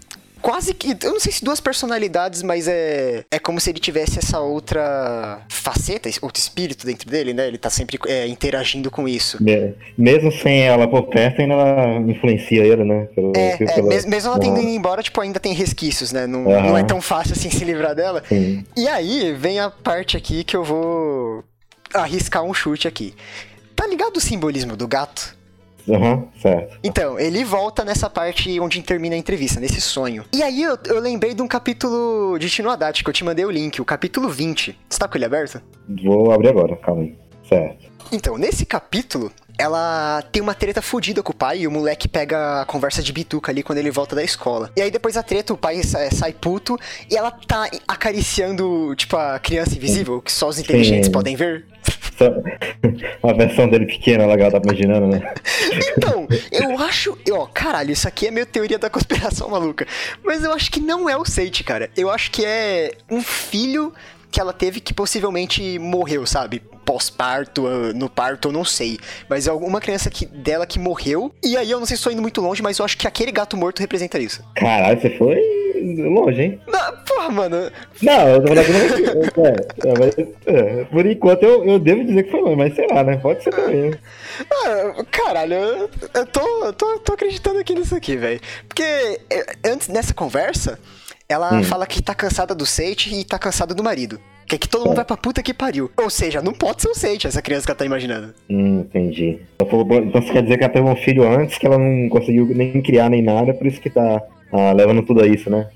Quase 0.46 0.72
que. 0.74 0.96
Eu 1.04 1.12
não 1.14 1.18
sei 1.18 1.32
se 1.32 1.44
duas 1.44 1.58
personalidades, 1.58 2.40
mas 2.40 2.68
é. 2.68 3.24
É 3.32 3.38
como 3.40 3.58
se 3.60 3.68
ele 3.68 3.80
tivesse 3.80 4.20
essa 4.20 4.38
outra 4.38 5.40
faceta, 5.48 6.08
esse 6.08 6.20
outro 6.22 6.40
espírito 6.40 6.86
dentro 6.86 7.10
dele, 7.10 7.34
né? 7.34 7.48
Ele 7.48 7.58
tá 7.58 7.68
sempre 7.68 7.98
é, 8.06 8.28
interagindo 8.28 8.88
com 8.88 9.08
isso. 9.08 9.42
Me- 9.42 9.74
Mesmo 9.98 10.30
sem 10.30 10.60
ela 10.62 10.86
por 10.86 11.08
perto, 11.08 11.40
ainda 11.42 11.54
ela 11.54 11.96
influencia 12.08 12.62
ele, 12.64 12.84
né? 12.84 13.08
Pelo- 13.12 13.32
É, 13.34 13.56
pelo- 13.56 13.70
é, 13.70 13.82
mes- 13.94 14.04
mesmo 14.06 14.30
ela 14.30 14.38
tendo 14.38 14.60
ido 14.60 14.68
embora, 14.68 15.02
tipo, 15.02 15.20
ainda 15.20 15.40
tem 15.40 15.52
resquícios, 15.52 16.12
né? 16.12 16.28
Não, 16.28 16.48
Aham. 16.48 16.62
não 16.68 16.78
é 16.78 16.84
tão 16.84 17.00
fácil 17.00 17.32
assim 17.32 17.50
se 17.50 17.64
livrar 17.64 17.96
dela. 17.96 18.22
Sim. 18.28 18.64
E 18.76 18.86
aí 18.86 19.32
vem 19.32 19.58
a 19.58 19.68
parte 19.68 20.16
aqui 20.16 20.44
que 20.44 20.56
eu 20.56 20.62
vou 20.62 21.42
arriscar 21.92 22.44
um 22.44 22.54
chute 22.54 22.86
aqui. 22.86 23.14
Tá 23.74 23.84
ligado 23.84 24.16
o 24.18 24.20
simbolismo 24.20 24.76
do 24.76 24.86
gato? 24.86 25.34
Aham, 25.88 26.24
certo. 26.40 26.78
Então, 26.82 27.18
ele 27.18 27.44
volta 27.44 27.84
nessa 27.84 28.10
parte 28.10 28.58
onde 28.60 28.82
termina 28.82 29.14
a 29.14 29.18
entrevista, 29.18 29.60
nesse 29.60 29.80
sonho. 29.80 30.24
E 30.32 30.42
aí 30.42 30.62
eu, 30.62 30.76
eu 30.86 31.00
lembrei 31.00 31.34
de 31.34 31.42
um 31.42 31.48
capítulo 31.48 32.38
de 32.38 32.50
Tino 32.50 32.70
Haddad, 32.70 33.02
que 33.02 33.08
eu 33.08 33.14
te 33.14 33.24
mandei 33.24 33.44
o 33.44 33.50
link, 33.50 33.80
o 33.80 33.84
capítulo 33.84 34.28
20. 34.28 34.78
Você 34.88 34.98
tá 34.98 35.06
com 35.06 35.16
ele 35.16 35.24
aberto? 35.24 35.60
Vou 36.02 36.32
abrir 36.32 36.48
agora, 36.48 36.76
calma 36.76 37.02
aí. 37.02 37.14
Certo. 37.48 37.86
Então, 38.12 38.36
nesse 38.36 38.64
capítulo, 38.64 39.32
ela 39.58 40.22
tem 40.30 40.42
uma 40.42 40.54
treta 40.54 40.82
fodida 40.82 41.22
com 41.22 41.32
o 41.32 41.34
pai 41.34 41.60
e 41.60 41.66
o 41.66 41.70
moleque 41.70 42.06
pega 42.06 42.62
a 42.62 42.64
conversa 42.64 43.02
de 43.02 43.12
bituca 43.12 43.50
ali 43.50 43.62
quando 43.62 43.78
ele 43.78 43.90
volta 43.90 44.14
da 44.14 44.22
escola. 44.22 44.70
E 44.76 44.82
aí 44.82 44.90
depois 44.90 45.14
da 45.14 45.22
treta, 45.22 45.52
o 45.52 45.56
pai 45.56 45.82
sai, 45.82 46.10
sai 46.10 46.32
puto 46.32 46.78
e 47.10 47.16
ela 47.16 47.30
tá 47.30 47.68
acariciando, 47.88 48.94
tipo, 48.96 49.16
a 49.16 49.38
criança 49.38 49.74
invisível, 49.74 50.20
que 50.20 50.30
só 50.30 50.48
os 50.48 50.58
inteligentes 50.58 51.06
Sim. 51.06 51.12
podem 51.12 51.36
ver. 51.36 51.64
Só... 52.16 52.32
A 53.22 53.32
versão 53.32 53.68
dele 53.68 53.86
pequena, 53.86 54.24
ela 54.24 54.50
tá 54.50 54.60
imaginando, 54.62 55.06
né? 55.08 55.34
Então, 55.96 56.26
eu 56.50 56.78
acho. 56.78 57.16
Ó, 57.32 57.46
caralho, 57.46 57.92
isso 57.92 58.06
aqui 58.08 58.26
é 58.28 58.30
meio 58.30 58.46
teoria 58.46 58.78
da 58.78 58.90
conspiração 58.90 59.48
maluca. 59.48 59.86
Mas 60.24 60.44
eu 60.44 60.52
acho 60.52 60.70
que 60.70 60.80
não 60.80 61.08
é 61.08 61.16
o 61.16 61.24
Seiichi, 61.24 61.64
cara. 61.64 61.90
Eu 61.96 62.10
acho 62.10 62.30
que 62.30 62.44
é 62.44 62.92
um 63.10 63.22
filho 63.22 63.92
que 64.30 64.40
ela 64.40 64.52
teve 64.52 64.80
que 64.80 64.92
possivelmente 64.92 65.78
morreu, 65.78 66.26
sabe? 66.26 66.62
Pós-parto, 66.86 67.66
ah, 67.66 67.92
no 67.92 68.08
parto, 68.08 68.48
eu 68.48 68.52
não 68.52 68.64
sei. 68.64 68.96
Mas 69.28 69.46
é 69.46 69.50
alguma 69.50 69.80
criança 69.80 70.08
que, 70.08 70.24
dela 70.24 70.64
que 70.66 70.78
morreu. 70.78 71.34
E 71.44 71.56
aí 71.56 71.70
eu 71.70 71.78
não 71.80 71.84
sei 71.86 71.96
se 71.96 72.00
estou 72.00 72.12
indo 72.12 72.22
muito 72.22 72.40
longe, 72.40 72.62
mas 72.62 72.78
eu 72.78 72.84
acho 72.84 72.96
que 72.96 73.06
aquele 73.08 73.32
gato 73.32 73.56
morto 73.56 73.80
representa 73.80 74.18
isso. 74.18 74.42
Caralho, 74.54 74.98
você 75.00 75.10
foi 75.10 75.36
longe, 76.08 76.40
hein? 76.42 76.60
Não, 76.66 76.96
porra, 77.04 77.28
mano. 77.30 77.70
Não, 78.00 78.28
eu 78.28 78.40
tô 78.42 78.48
falando 78.48 78.94
que 78.94 79.02
não. 79.02 79.44
É, 79.44 79.50
é, 79.90 79.98
mas, 79.98 80.14
é, 80.46 80.84
por 80.84 81.04
enquanto 81.06 81.42
eu, 81.42 81.64
eu 81.66 81.78
devo 81.78 82.04
dizer 82.04 82.22
que 82.22 82.30
foi 82.30 82.40
longe, 82.40 82.56
mas 82.56 82.74
sei 82.74 82.86
lá, 82.88 83.02
né? 83.04 83.16
Pode 83.16 83.42
ser 83.42 83.50
também. 83.50 83.90
né? 83.90 83.98
Ah, 84.64 85.04
caralho, 85.10 85.54
eu, 85.54 85.90
eu 86.14 86.26
tô, 86.26 86.64
eu 86.64 86.72
tô, 86.72 86.98
tô 87.00 87.12
acreditando 87.14 87.58
aqui 87.58 87.74
nisso 87.74 87.94
aqui, 87.96 88.16
velho. 88.16 88.40
Porque 88.68 88.82
é, 88.82 89.56
antes 89.66 89.88
nessa 89.88 90.14
conversa, 90.14 90.78
ela 91.28 91.52
Hum. 91.54 91.64
fala 91.64 91.86
que 91.86 92.00
tá 92.00 92.14
cansada 92.14 92.54
do 92.54 92.64
Seiichi 92.64 93.20
e 93.20 93.24
tá 93.24 93.38
cansada 93.38 93.74
do 93.74 93.82
marido. 93.82 94.20
Quer 94.46 94.58
que 94.58 94.68
todo 94.68 94.82
mundo 94.82 94.92
É. 94.92 94.96
vai 94.96 95.04
pra 95.04 95.16
puta 95.16 95.42
que 95.42 95.52
pariu. 95.52 95.90
Ou 95.96 96.08
seja, 96.08 96.40
não 96.40 96.52
pode 96.52 96.82
ser 96.82 96.88
o 96.88 96.94
Seiichi, 96.94 97.26
essa 97.26 97.42
criança 97.42 97.64
que 97.66 97.70
ela 97.72 97.78
tá 97.78 97.84
imaginando. 97.84 98.32
Hum, 98.48 98.80
entendi. 98.80 99.40
Então 99.60 100.22
você 100.22 100.32
quer 100.32 100.42
dizer 100.42 100.58
que 100.58 100.64
ela 100.64 100.72
teve 100.72 100.88
um 100.88 100.96
filho 100.96 101.28
antes 101.28 101.58
que 101.58 101.66
ela 101.66 101.78
não 101.78 102.08
conseguiu 102.08 102.46
nem 102.46 102.80
criar 102.80 103.08
nem 103.10 103.22
nada, 103.22 103.52
por 103.52 103.66
isso 103.66 103.80
que 103.80 103.90
tá 103.90 104.22
ah, 104.52 104.72
levando 104.72 105.02
tudo 105.02 105.22
a 105.22 105.26
isso, 105.26 105.50
né? 105.50 105.68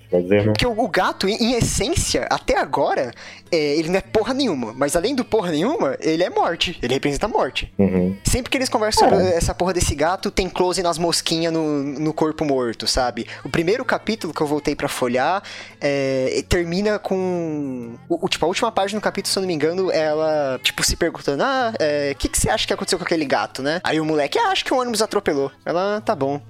Porque 0.45 0.67
o, 0.67 0.73
o 0.85 0.88
gato, 0.88 1.29
em, 1.29 1.37
em 1.37 1.52
essência, 1.55 2.26
até 2.31 2.59
agora, 2.59 3.12
é, 3.50 3.57
ele 3.76 3.88
não 3.88 3.97
é 3.97 4.00
porra 4.00 4.35
nenhuma. 4.35 4.73
Mas 4.76 4.97
além 4.97 5.14
do 5.14 5.25
porra 5.25 5.50
nenhuma, 5.50 5.97
ele 6.00 6.23
é 6.23 6.31
morte. 6.31 6.79
Ele 6.83 6.95
representa 6.95 7.26
a 7.26 7.29
morte. 7.29 7.73
Uhum. 7.79 8.17
Sempre 8.25 8.50
que 8.50 8.59
eles 8.59 8.69
conversam 8.69 9.09
sobre 9.09 9.25
É. 9.25 9.37
essa 9.37 9.55
porra 9.55 9.73
desse 9.73 9.95
gato, 9.95 10.31
tem 10.31 10.49
close 10.49 10.83
nas 10.83 10.99
mosquinhas 10.99 11.52
no, 11.52 11.83
no 11.83 12.12
corpo 12.12 12.45
morto, 12.45 12.87
sabe? 12.87 13.26
O 13.45 13.49
primeiro 13.49 13.85
capítulo 13.85 14.33
que 14.35 14.40
eu 14.40 14.47
voltei 14.47 14.75
pra 14.75 14.88
folhar 14.88 15.43
é, 15.81 16.43
termina 16.49 16.99
com. 16.99 17.95
O, 18.09 18.25
o- 18.26 18.29
tipo, 18.29 18.45
a 18.45 18.49
última 18.49 18.71
página 18.73 19.00
do 19.00 19.02
capítulo, 19.02 19.33
se 19.33 19.38
eu 19.38 19.43
não 19.43 19.47
me 19.49 19.55
engano, 19.55 19.90
ela, 19.90 20.59
tipo, 20.62 20.83
se 20.85 20.97
perguntando: 20.97 21.43
Ah, 21.43 21.73
o 22.12 22.14
que, 22.17 22.29
que 22.29 22.38
você 22.38 22.49
acha 22.50 22.67
que 22.67 22.73
aconteceu 22.73 22.99
com 22.99 23.05
aquele 23.05 23.25
gato, 23.25 23.62
né? 23.62 23.81
Aí 23.85 24.00
o 24.00 24.05
moleque, 24.05 24.38
ah, 24.38 24.49
acho 24.49 24.64
que 24.64 24.73
o 24.75 24.79
ônibus 24.79 25.02
atropelou. 25.02 25.50
Ela, 25.64 26.00
tá 26.00 26.14
bom. 26.14 26.40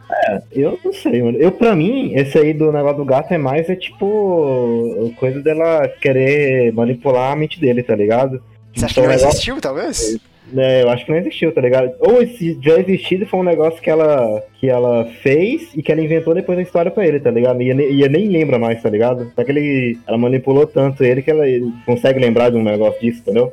Eu 0.52 0.78
não 0.84 0.92
sei, 0.92 1.22
mano. 1.22 1.38
Eu, 1.38 1.52
pra 1.52 1.74
mim, 1.74 2.12
esse 2.14 2.38
aí 2.38 2.52
do 2.54 2.70
negócio 2.72 2.98
do 2.98 3.04
gato 3.04 3.32
é 3.32 3.38
mais, 3.38 3.49
é 3.58 3.74
tipo, 3.76 5.12
coisa 5.16 5.40
dela 5.40 5.88
querer 6.00 6.72
manipular 6.72 7.32
a 7.32 7.36
mente 7.36 7.60
dele, 7.60 7.82
tá 7.82 7.94
ligado? 7.96 8.42
Você 8.74 8.84
acha 8.84 8.94
que 8.94 9.00
Então, 9.00 9.04
não 9.04 9.10
o 9.10 9.16
negócio- 9.16 9.28
existiu, 9.36 9.60
talvez? 9.60 10.18
É, 10.56 10.82
eu 10.82 10.90
acho 10.90 11.04
que 11.04 11.12
não 11.12 11.18
existiu, 11.18 11.52
tá 11.52 11.60
ligado? 11.60 11.92
Ou 12.00 12.26
se 12.26 12.58
já 12.60 12.78
existido 12.80 13.24
foi 13.24 13.38
um 13.38 13.44
negócio 13.44 13.80
que 13.80 13.88
ela, 13.88 14.42
que 14.58 14.68
ela 14.68 15.04
fez 15.22 15.70
e 15.76 15.82
que 15.82 15.92
ela 15.92 16.00
inventou 16.00 16.34
depois 16.34 16.56
da 16.56 16.62
história 16.62 16.90
pra 16.90 17.06
ele, 17.06 17.20
tá 17.20 17.30
ligado? 17.30 17.62
E, 17.62 17.68
e 17.70 18.08
nem 18.08 18.28
lembra 18.28 18.58
mais, 18.58 18.82
tá 18.82 18.90
ligado? 18.90 19.30
Só 19.36 19.44
que 19.44 19.50
ele, 19.52 19.98
ela 20.08 20.18
manipulou 20.18 20.66
tanto 20.66 21.04
ele 21.04 21.22
que 21.22 21.30
ela 21.30 21.46
ele 21.46 21.70
consegue 21.86 22.18
lembrar 22.18 22.50
de 22.50 22.56
um 22.56 22.64
negócio 22.64 23.00
disso, 23.00 23.20
entendeu? 23.20 23.52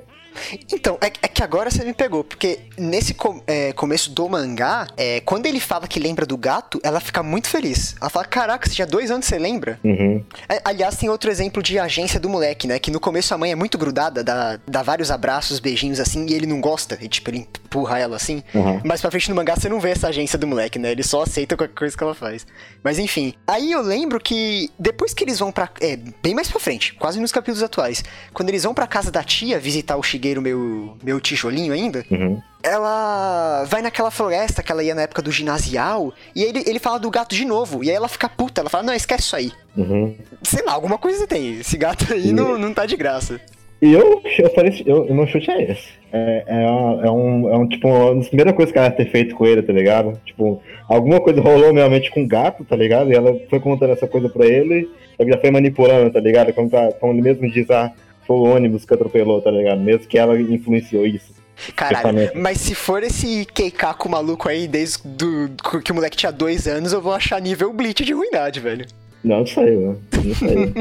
Então, 0.72 0.98
é, 1.02 1.08
é 1.22 1.28
que 1.28 1.44
agora 1.44 1.70
você 1.72 1.84
me 1.84 1.94
pegou, 1.94 2.24
porque 2.24 2.60
nesse 2.78 3.14
com- 3.14 3.42
é, 3.48 3.74
começo 3.74 4.12
do 4.12 4.28
mangá, 4.30 4.88
é, 4.98 5.22
quando 5.22 5.46
ele 5.46 5.60
fala 5.60 5.88
que 5.88 6.00
lembra 6.00 6.26
do 6.26 6.38
gato, 6.38 6.80
ela 6.84 7.00
fica 7.00 7.22
muito 7.24 7.48
feliz. 7.50 7.96
Ela 8.00 8.10
fala, 8.10 8.26
caraca, 8.26 8.68
você 8.70 8.76
já 8.76 8.86
dois 8.86 9.12
anos 9.12 9.26
você 9.26 9.38
lembra? 9.38 9.80
Uhum. 9.84 10.24
É, 10.50 10.62
Aliás, 10.66 10.96
tem 10.98 11.10
outro 11.10 11.30
exemplo 11.32 11.62
de 11.64 11.80
agência 11.80 12.20
do 12.20 12.30
moleque, 12.30 12.68
né? 12.68 12.78
Que 12.80 12.92
no 12.92 13.00
começo 13.00 13.34
a 13.34 13.38
mãe 13.38 13.52
é 13.52 13.56
muito 13.56 13.78
grudada, 13.78 14.24
dá, 14.24 14.60
dá 14.68 14.84
vários 14.84 15.10
abraços, 15.12 15.60
beijinhos 15.60 16.00
assim, 16.00 16.26
e 16.28 16.34
ele 16.34 16.46
não 16.46 16.60
gosta. 16.60 16.98
E 17.02 17.08
tipo, 17.08 17.30
ele 17.30 17.40
empurra 17.40 18.00
ela 18.00 18.16
assim. 18.16 18.44
Uhum. 18.54 18.82
Mas 18.84 19.02
pra 19.02 19.10
frente 19.12 19.30
no 19.30 19.36
mangá 19.36 19.56
você 19.56 19.70
não 19.70 19.80
vê 19.80 19.92
essa 19.92 20.08
agência 20.10 20.38
do 20.38 20.46
moleque, 20.48 20.78
né? 20.80 20.92
Ele 20.92 21.04
só 21.04 21.22
aceita 21.24 21.56
qualquer 21.56 21.74
coisa 21.76 21.96
que 21.98 22.04
ela 22.04 22.14
faz. 22.16 22.46
Mas 22.84 23.00
enfim. 23.00 23.34
Aí 23.48 23.72
eu 23.72 23.82
lembro 23.82 24.20
que 24.20 24.70
depois 24.78 25.14
que 25.14 25.24
eles 25.24 25.40
vão 25.40 25.52
pra. 25.52 25.70
É, 25.82 25.98
bem 26.22 26.34
mais 26.36 26.48
pra 26.50 26.60
frente, 26.60 26.94
quase 26.96 27.20
nos 27.20 27.32
capítulos 27.32 27.64
atuais. 27.64 28.04
Quando 28.34 28.50
eles 28.50 28.64
vão 28.64 28.74
pra 28.74 28.88
casa 28.88 29.12
da 29.12 29.24
tia 29.24 29.60
visitar 29.60 29.96
o 29.98 30.04
Shigeru, 30.28 30.42
meu, 30.42 30.98
meu 31.04 31.20
tijolinho 31.20 31.74
ainda. 31.74 32.04
Uhum. 32.12 32.42
Ela 32.62 33.64
vai 33.66 33.82
naquela 33.82 34.12
floresta 34.12 34.62
que 34.62 34.72
ela 34.72 34.84
ia 34.84 34.94
na 34.94 35.04
época 35.04 35.22
do 35.22 35.32
ginasial. 35.32 36.14
E 36.36 36.44
ele, 36.44 36.64
ele 36.68 36.80
fala 36.80 37.00
do 37.00 37.10
gato 37.10 37.36
de 37.36 37.46
novo. 37.46 37.84
E 37.84 37.90
aí 37.90 37.96
ela 37.96 38.08
fica 38.08 38.28
puta. 38.28 38.62
Ela 38.62 38.70
fala: 38.70 38.84
Não, 38.84 38.94
esquece 38.94 39.24
isso 39.24 39.36
aí. 39.36 39.52
Uhum. 39.76 40.16
Sei 40.44 40.64
lá, 40.64 40.74
alguma 40.74 40.98
coisa 40.98 41.28
tem. 41.28 41.60
Esse 41.60 41.78
gato 41.78 42.14
aí 42.14 42.32
não, 42.34 42.58
não 42.58 42.74
tá 42.74 42.86
de 42.86 42.96
graça. 42.96 43.40
E 43.80 43.94
eu, 43.94 44.24
eu 44.40 44.50
falei, 44.56 44.84
eu, 44.88 45.04
o 45.04 45.14
meu 45.14 45.28
chute 45.28 45.52
é 45.52 45.72
esse. 45.72 45.90
É, 46.12 46.44
é, 46.48 46.72
um, 46.72 47.06
é, 47.06 47.12
um, 47.12 47.50
é 47.50 47.58
um, 47.58 47.68
tipo, 47.68 47.88
uma 47.88 48.16
das 48.16 48.28
primeiras 48.28 48.56
coisas 48.56 48.72
que 48.72 48.78
ela 48.80 48.88
ia 48.88 48.94
ter 48.94 49.12
feito 49.12 49.36
com 49.36 49.46
ele, 49.46 49.62
tá 49.62 49.72
ligado? 49.72 50.20
Tipo, 50.26 50.60
alguma 50.90 51.22
coisa 51.22 51.40
rolou 51.42 51.72
realmente 51.72 52.10
com 52.10 52.24
o 52.24 52.28
gato, 52.28 52.66
tá 52.66 52.76
ligado? 52.76 53.12
E 53.12 53.16
ela 53.16 53.40
foi 53.48 53.60
contando 53.60 53.94
essa 53.94 54.08
coisa 54.08 54.28
pra 54.30 54.48
ele, 54.48 54.90
que 55.16 55.30
já 55.30 55.38
foi 55.38 55.52
manipulando, 55.52 56.10
tá 56.10 56.20
ligado? 56.20 56.54
Como, 56.54 56.72
tá, 56.72 56.92
como 56.94 57.14
ele 57.14 57.22
mesmo 57.22 57.52
diz, 57.52 57.70
ah, 57.70 57.94
foi 58.28 58.36
o 58.36 58.44
ônibus 58.44 58.84
que 58.86 58.94
atropelou, 58.94 59.42
tá 59.42 59.50
ligado? 59.50 59.80
Mesmo 59.80 60.06
que 60.06 60.18
ela 60.18 60.40
influenciou 60.40 61.08
isso. 61.08 61.38
Caralho, 61.76 62.32
mas 62.36 62.60
se 62.60 62.76
for 62.76 63.02
esse 63.02 63.46
Keikaku 63.46 64.08
maluco 64.08 64.48
aí, 64.48 64.68
desde 64.68 65.00
do, 65.08 65.50
que 65.82 65.92
o 65.92 65.96
moleque 65.96 66.16
tinha 66.16 66.32
dois 66.32 66.68
anos, 66.68 66.94
eu 66.94 67.02
vou 67.02 67.14
achar 67.14 67.42
nível 67.42 67.74
Bleach 67.74 68.06
de 68.06 68.14
ruindade, 68.14 68.60
velho. 68.60 68.86
Não 69.24 69.46
sei, 69.46 69.76
mano. 69.76 70.00
Não 70.24 70.36
sei. 70.36 70.74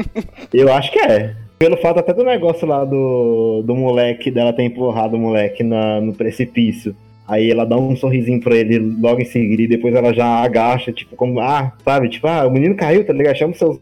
eu 0.53 0.71
acho 0.71 0.91
que 0.91 0.99
é. 0.99 1.35
Pelo 1.57 1.77
fato 1.77 1.99
até 1.99 2.13
do 2.13 2.23
negócio 2.23 2.67
lá 2.67 2.85
do, 2.85 3.63
do 3.65 3.75
moleque, 3.75 4.29
dela 4.29 4.53
ter 4.53 4.63
empurrado 4.63 5.15
o 5.15 5.19
moleque 5.19 5.63
na, 5.63 5.99
no 5.99 6.13
precipício. 6.13 6.95
Aí 7.27 7.51
ela 7.51 7.65
dá 7.65 7.75
um 7.75 7.95
sorrisinho 7.95 8.39
pra 8.39 8.55
ele 8.55 8.79
logo 8.79 9.19
em 9.19 9.25
seguida 9.25 9.63
e 9.63 9.67
depois 9.67 9.93
ela 9.93 10.13
já 10.13 10.43
agacha, 10.43 10.93
tipo, 10.93 11.15
como, 11.15 11.41
ah, 11.41 11.73
sabe, 11.83 12.07
tipo, 12.07 12.25
ah, 12.27 12.47
o 12.47 12.51
menino 12.51 12.75
caiu, 12.75 13.03
tá 13.03 13.11
ligado? 13.11 13.35
Chama 13.35 13.53
seus, 13.53 13.79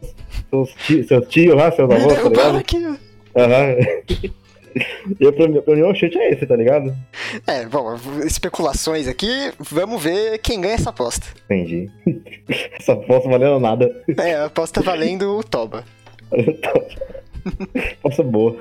seus, 0.50 0.74
tios, 0.74 1.08
seus 1.08 1.28
tios 1.28 1.56
lá, 1.56 1.72
seus 1.72 1.92
avós, 1.92 2.16
tá 2.16 2.30
ligado? 2.30 2.58
aqui. 2.58 3.05
Aham. 3.36 3.76
E 5.22 5.32
pra, 5.32 5.48
mim- 5.48 5.62
pra 5.62 5.74
mim 5.74 5.84
o 5.84 5.96
chute 5.96 6.18
é 6.18 6.32
esse, 6.34 6.46
tá 6.46 6.54
ligado? 6.54 6.94
É, 7.48 7.66
bom, 7.66 7.96
especulações 8.26 9.08
aqui, 9.08 9.54
vamos 9.58 10.04
ver 10.04 10.38
quem 10.40 10.60
ganha 10.60 10.74
essa 10.74 10.90
aposta. 10.90 11.26
Entendi. 11.46 11.90
Essa 12.78 12.94
poça 12.94 13.30
valendo 13.30 13.58
nada. 13.58 14.04
É, 14.18 14.36
a 14.36 14.46
aposta 14.48 14.82
valendo 14.82 15.38
o 15.38 15.44
Toba. 15.46 15.86
Poça 18.02 18.22
boa. 18.22 18.58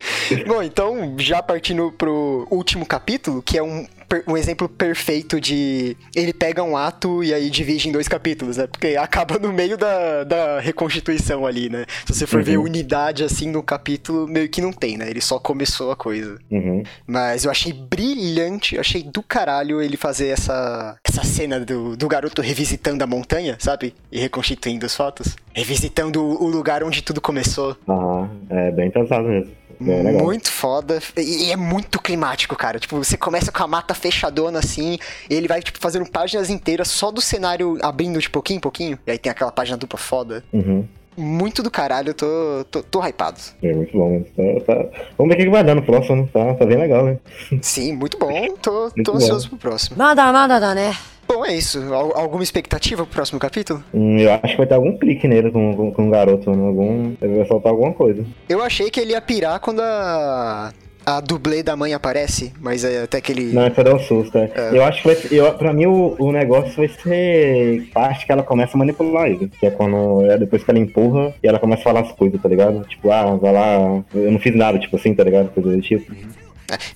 Bom, 0.46 0.62
então, 0.62 1.16
já 1.18 1.42
partindo 1.42 1.92
pro 1.92 2.46
último 2.50 2.86
capítulo, 2.86 3.42
que 3.42 3.58
é 3.58 3.62
um 3.62 3.86
um 4.26 4.36
exemplo 4.36 4.68
perfeito 4.68 5.40
de. 5.40 5.96
Ele 6.14 6.32
pega 6.32 6.62
um 6.62 6.76
ato 6.76 7.22
e 7.22 7.34
aí 7.34 7.50
divide 7.50 7.88
em 7.88 7.92
dois 7.92 8.08
capítulos, 8.08 8.56
né? 8.56 8.66
Porque 8.66 8.96
acaba 8.96 9.38
no 9.38 9.52
meio 9.52 9.76
da, 9.76 10.24
da 10.24 10.60
reconstituição 10.60 11.46
ali, 11.46 11.68
né? 11.68 11.84
Se 12.06 12.14
você 12.14 12.26
for 12.26 12.38
uhum. 12.38 12.44
ver 12.44 12.56
unidade 12.56 13.22
assim 13.22 13.50
no 13.50 13.62
capítulo, 13.62 14.26
meio 14.26 14.48
que 14.48 14.62
não 14.62 14.72
tem, 14.72 14.96
né? 14.96 15.10
Ele 15.10 15.20
só 15.20 15.38
começou 15.38 15.90
a 15.90 15.96
coisa. 15.96 16.38
Uhum. 16.50 16.82
Mas 17.06 17.44
eu 17.44 17.50
achei 17.50 17.72
brilhante, 17.72 18.76
eu 18.76 18.80
achei 18.80 19.02
do 19.02 19.22
caralho 19.22 19.82
ele 19.82 19.96
fazer 19.96 20.28
essa, 20.28 20.96
essa 21.06 21.22
cena 21.22 21.60
do, 21.60 21.96
do 21.96 22.08
garoto 22.08 22.40
revisitando 22.40 23.04
a 23.04 23.06
montanha, 23.06 23.56
sabe? 23.58 23.94
E 24.10 24.18
reconstituindo 24.18 24.86
as 24.86 24.94
fotos. 24.94 25.36
Revisitando 25.52 26.22
o 26.22 26.48
lugar 26.48 26.82
onde 26.82 27.02
tudo 27.02 27.20
começou. 27.20 27.76
Aham, 27.86 28.30
é 28.48 28.70
bem 28.70 28.90
pesado 28.90 29.28
mesmo. 29.28 29.52
É 29.86 30.12
muito 30.12 30.50
foda. 30.50 31.00
E, 31.16 31.50
é 31.50 31.56
muito 31.56 32.00
climático, 32.00 32.56
cara. 32.56 32.78
Tipo, 32.78 32.96
você 32.96 33.16
começa 33.16 33.52
com 33.52 33.62
a 33.62 33.66
mata 33.66 33.94
fechadona 33.94 34.58
assim, 34.58 34.98
e 35.28 35.34
ele 35.34 35.48
vai, 35.48 35.60
tipo, 35.60 35.78
fazendo 35.78 36.08
páginas 36.10 36.50
inteiras 36.50 36.88
só 36.88 37.10
do 37.10 37.20
cenário 37.20 37.78
abrindo 37.82 38.18
de 38.18 38.28
pouquinho 38.28 38.58
em 38.58 38.60
pouquinho. 38.60 38.98
E 39.06 39.10
aí 39.10 39.18
tem 39.18 39.30
aquela 39.30 39.52
página 39.52 39.76
dupla 39.76 39.98
foda. 39.98 40.44
Uhum. 40.52 40.84
Muito 41.16 41.64
do 41.64 41.70
caralho, 41.70 42.10
eu 42.10 42.14
tô, 42.14 42.64
tô, 42.70 42.82
tô 42.82 43.04
hypado. 43.04 43.40
É 43.60 43.74
muito 43.74 43.90
bom, 43.92 44.22
tá, 44.36 44.64
tá... 44.64 44.88
Vamos 45.18 45.34
ver 45.34 45.42
o 45.42 45.44
que 45.46 45.50
vai 45.50 45.64
dar 45.64 45.74
no 45.74 45.82
próximo, 45.82 46.22
né? 46.22 46.28
Tá, 46.32 46.54
tá 46.54 46.64
bem 46.64 46.78
legal, 46.78 47.04
né? 47.04 47.18
Sim, 47.60 47.94
muito 47.94 48.16
bom. 48.16 48.30
Tô, 48.62 48.88
tô 49.04 49.16
ansioso 49.16 49.48
pro 49.48 49.58
próximo. 49.58 49.96
Nada, 49.96 50.30
nada, 50.30 50.74
né? 50.76 50.96
Bom, 51.38 51.46
é 51.46 51.54
isso. 51.54 51.78
Alguma 51.94 52.42
expectativa 52.42 53.04
pro 53.04 53.14
próximo 53.14 53.38
capítulo? 53.38 53.84
Hum, 53.94 54.18
eu 54.18 54.32
acho 54.32 54.48
que 54.48 54.56
vai 54.56 54.66
ter 54.66 54.74
algum 54.74 54.98
clique 54.98 55.28
nele 55.28 55.52
com, 55.52 55.72
com, 55.72 55.92
com 55.92 56.08
o 56.08 56.10
garoto? 56.10 56.50
Algum. 56.50 57.12
Ele 57.22 57.36
vai 57.36 57.46
soltar 57.46 57.70
alguma 57.70 57.92
coisa. 57.92 58.24
Eu 58.48 58.60
achei 58.60 58.90
que 58.90 58.98
ele 58.98 59.12
ia 59.12 59.20
pirar 59.20 59.60
quando 59.60 59.80
a. 59.80 60.72
A 61.06 61.22
dublê 61.22 61.62
da 61.62 61.74
mãe 61.74 61.94
aparece, 61.94 62.52
mas 62.60 62.84
é 62.84 63.04
até 63.04 63.18
que 63.18 63.32
ele. 63.32 63.52
Não, 63.52 63.66
isso 63.66 63.82
dar 63.82 63.94
um 63.94 63.98
susto, 63.98 64.36
é. 64.36 64.50
é. 64.54 64.76
Eu 64.76 64.84
acho 64.84 65.00
que 65.00 65.06
vai 65.06 65.16
ser, 65.16 65.32
eu, 65.32 65.54
pra 65.54 65.72
mim 65.72 65.86
o, 65.86 66.14
o 66.18 66.30
negócio 66.30 66.76
vai 66.76 66.88
ser 66.88 67.88
parte 67.94 68.26
que 68.26 68.32
ela 68.32 68.42
começa 68.42 68.76
a 68.76 68.78
manipular 68.78 69.26
ele. 69.26 69.48
Que 69.48 69.66
é 69.66 69.70
quando. 69.70 70.26
É 70.26 70.36
depois 70.36 70.62
que 70.62 70.70
ela 70.70 70.78
empurra 70.78 71.32
e 71.42 71.48
ela 71.48 71.58
começa 71.58 71.80
a 71.80 71.84
falar 71.84 72.00
as 72.00 72.12
coisas, 72.12 72.38
tá 72.42 72.46
ligado? 72.46 72.84
Tipo, 72.86 73.10
ah, 73.10 73.36
vai 73.36 73.52
lá. 73.52 74.02
Eu 74.12 74.32
não 74.32 74.38
fiz 74.38 74.54
nada, 74.54 74.78
tipo 74.78 74.96
assim, 74.96 75.14
tá 75.14 75.24
ligado? 75.24 75.48
Coisa 75.48 75.70
do 75.70 75.80
tipo. 75.80 76.12
Uhum. 76.12 76.37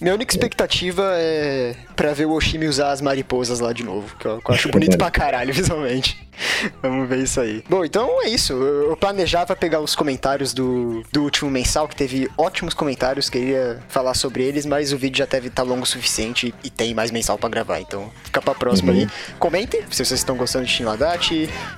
Minha 0.01 0.15
única 0.15 0.33
expectativa 0.33 1.15
é 1.17 1.75
pra 1.97 2.13
ver 2.13 2.27
o 2.27 2.33
Oshimi 2.33 2.67
usar 2.67 2.93
as 2.93 3.01
mariposas 3.01 3.61
lá 3.61 3.73
de 3.73 3.83
novo, 3.85 4.15
que 4.17 4.27
eu, 4.27 4.41
que 4.41 4.51
eu 4.51 4.55
acho 4.55 4.69
bonito 4.73 4.99
pra 4.99 5.11
caralho 5.11 5.53
visualmente. 5.53 6.19
Vamos 6.83 7.09
ver 7.09 7.19
isso 7.19 7.41
aí. 7.41 7.63
Bom, 7.69 7.85
então 7.85 8.23
é 8.23 8.29
isso. 8.29 8.53
Eu 8.53 8.97
planejava 8.97 9.55
pegar 9.57 9.81
os 9.81 9.95
comentários 9.95 10.53
do, 10.53 11.03
do 11.13 11.23
último 11.23 11.51
mensal, 11.51 11.89
que 11.89 11.97
teve 11.97 12.29
ótimos 12.37 12.75
comentários, 12.75 13.29
queria 13.29 13.81
falar 13.89 14.15
sobre 14.15 14.43
eles, 14.43 14.67
mas 14.67 14.93
o 14.93 14.99
vídeo 14.99 15.19
já 15.19 15.27
deve 15.27 15.49
estar 15.49 15.63
tá 15.63 15.69
longo 15.69 15.83
o 15.83 15.87
suficiente 15.87 16.55
e 16.63 16.71
tem 16.71 16.95
mais 16.95 17.11
mensal 17.11 17.37
para 17.39 17.49
gravar. 17.49 17.81
Então 17.81 18.11
fica 18.25 18.41
pra 18.41 18.55
próxima 18.55 18.93
uhum. 18.93 19.01
aí. 19.01 19.09
Comentem 19.39 19.83
se 19.91 20.05
vocês 20.05 20.21
estão 20.21 20.37
gostando 20.37 20.65
de 20.65 20.73
Shin 20.73 20.85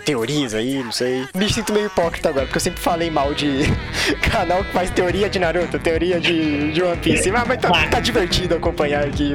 teorias 0.05 0.55
aí, 0.55 0.83
não 0.83 0.93
sei. 0.93 1.27
Me 1.35 1.51
sinto 1.53 1.73
meio 1.73 1.87
hipócrita 1.87 2.29
agora, 2.29 2.47
porque 2.47 2.59
eu 2.59 2.63
sempre 2.63 2.81
falei 2.81 3.11
mal 3.11 3.35
de 3.35 3.63
canal 4.31 4.65
que 4.65 4.73
faz 4.73 4.91
teoria 4.91 5.29
de 5.29 5.39
Naruto, 5.39 5.79
teoria 5.79 6.21
de, 6.21 6.73
de 6.73 6.83
One 6.83 6.97
Piece. 6.99 7.31
Ah, 7.31 7.45
mas 7.47 7.59
tá, 7.59 7.71
tá 7.89 8.01
divertido 8.01 8.55
acompanhar 8.55 9.05
aqui. 9.05 9.33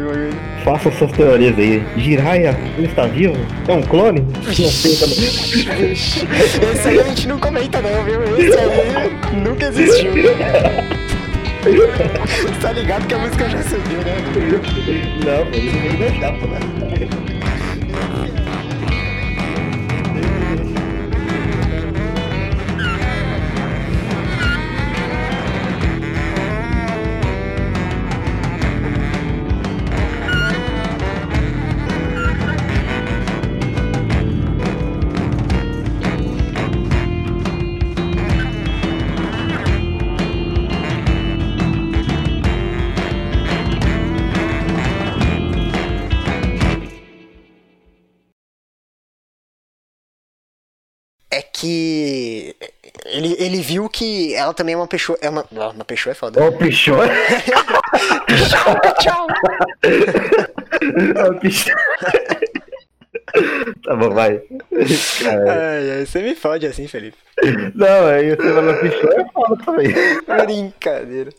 Faça 0.63 0.91
suas 0.91 1.12
teorias 1.12 1.58
aí. 1.58 1.84
Jiraiya, 1.98 2.58
ele 2.77 2.88
está 2.88 3.06
vivo? 3.08 3.36
É 3.68 3.74
um 3.74 3.82
clone? 3.82 4.22
Não 4.60 4.72
sei, 4.72 4.96
tá 4.96 5.06
esse 5.39 6.88
aí 6.88 7.00
a 7.00 7.03
gente 7.03 7.27
não 7.27 7.39
comenta 7.39 7.81
não, 7.81 8.03
viu? 8.03 8.22
Esse 8.38 8.58
aí 8.58 9.12
nunca 9.43 9.65
existiu. 9.67 10.12
tá 12.62 12.72
ligado 12.72 13.08
que 13.08 13.13
a 13.13 13.17
música 13.17 13.50
já 13.50 13.62
subiu, 13.63 14.00
né? 14.00 14.15
Não, 15.25 15.46
pô, 15.46 15.58
não 15.89 15.96
deixar, 15.98 16.34
pô. 16.34 16.48
Que 51.59 52.55
ele, 53.05 53.35
ele 53.39 53.61
viu 53.61 53.89
que 53.89 54.33
ela 54.33 54.53
também 54.53 54.74
é 54.74 54.77
uma 54.77 54.87
pessoa. 54.87 55.17
É 55.22 55.29
uma, 55.29 55.45
uma 55.51 55.85
pessoa 55.85 56.11
é 56.11 56.15
foda. 56.15 56.43
Ô, 56.43 56.51
pessoa? 56.53 57.05
Tchau, 58.50 58.79
tchau. 59.00 59.27
tá 63.83 63.95
bom, 63.95 64.09
vai. 64.11 64.41
Ai, 64.72 65.91
ai, 65.91 66.05
você 66.05 66.22
me 66.22 66.35
fode 66.35 66.67
assim, 66.67 66.87
Felipe. 66.87 67.17
Não, 67.75 68.05
aí 68.05 68.35
você 68.35 68.53
fala 68.53 68.74
pichou 68.75 69.11
é 69.11 69.25
foda 69.31 69.63
também. 69.65 69.93
Brincadeira. 70.45 71.31